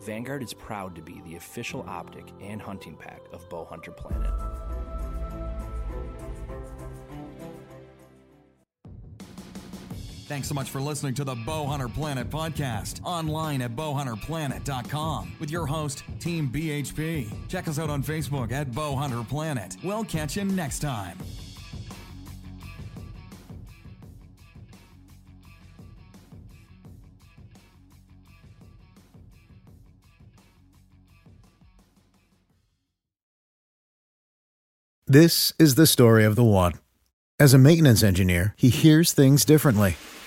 Vanguard 0.00 0.42
is 0.42 0.52
proud 0.52 0.94
to 0.94 1.00
be 1.00 1.22
the 1.24 1.36
official 1.36 1.84
optic 1.88 2.26
and 2.42 2.60
hunting 2.60 2.94
pack 2.94 3.20
of 3.32 3.48
Bowhunter 3.48 3.96
Planet. 3.96 4.30
Thanks 10.26 10.48
so 10.48 10.54
much 10.54 10.70
for 10.70 10.80
listening 10.80 11.12
to 11.14 11.24
the 11.24 11.34
Bowhunter 11.34 11.92
Planet 11.92 12.30
podcast 12.30 13.04
online 13.04 13.60
at 13.60 13.76
bowhunterplanet.com 13.76 15.32
with 15.38 15.50
your 15.50 15.66
host, 15.66 16.02
Team 16.18 16.48
BHP. 16.50 17.30
Check 17.46 17.68
us 17.68 17.78
out 17.78 17.90
on 17.90 18.02
Facebook 18.02 18.50
at 18.50 18.70
Bowhunter 18.70 19.28
Planet. 19.28 19.76
We'll 19.84 20.04
catch 20.04 20.36
you 20.36 20.44
next 20.44 20.78
time. 20.78 21.18
This 35.06 35.52
is 35.58 35.74
the 35.74 35.86
story 35.86 36.24
of 36.24 36.34
the 36.34 36.42
one. 36.42 36.72
As 37.38 37.52
a 37.52 37.58
maintenance 37.58 38.02
engineer, 38.02 38.54
he 38.56 38.70
hears 38.70 39.12
things 39.12 39.44
differently. 39.44 39.96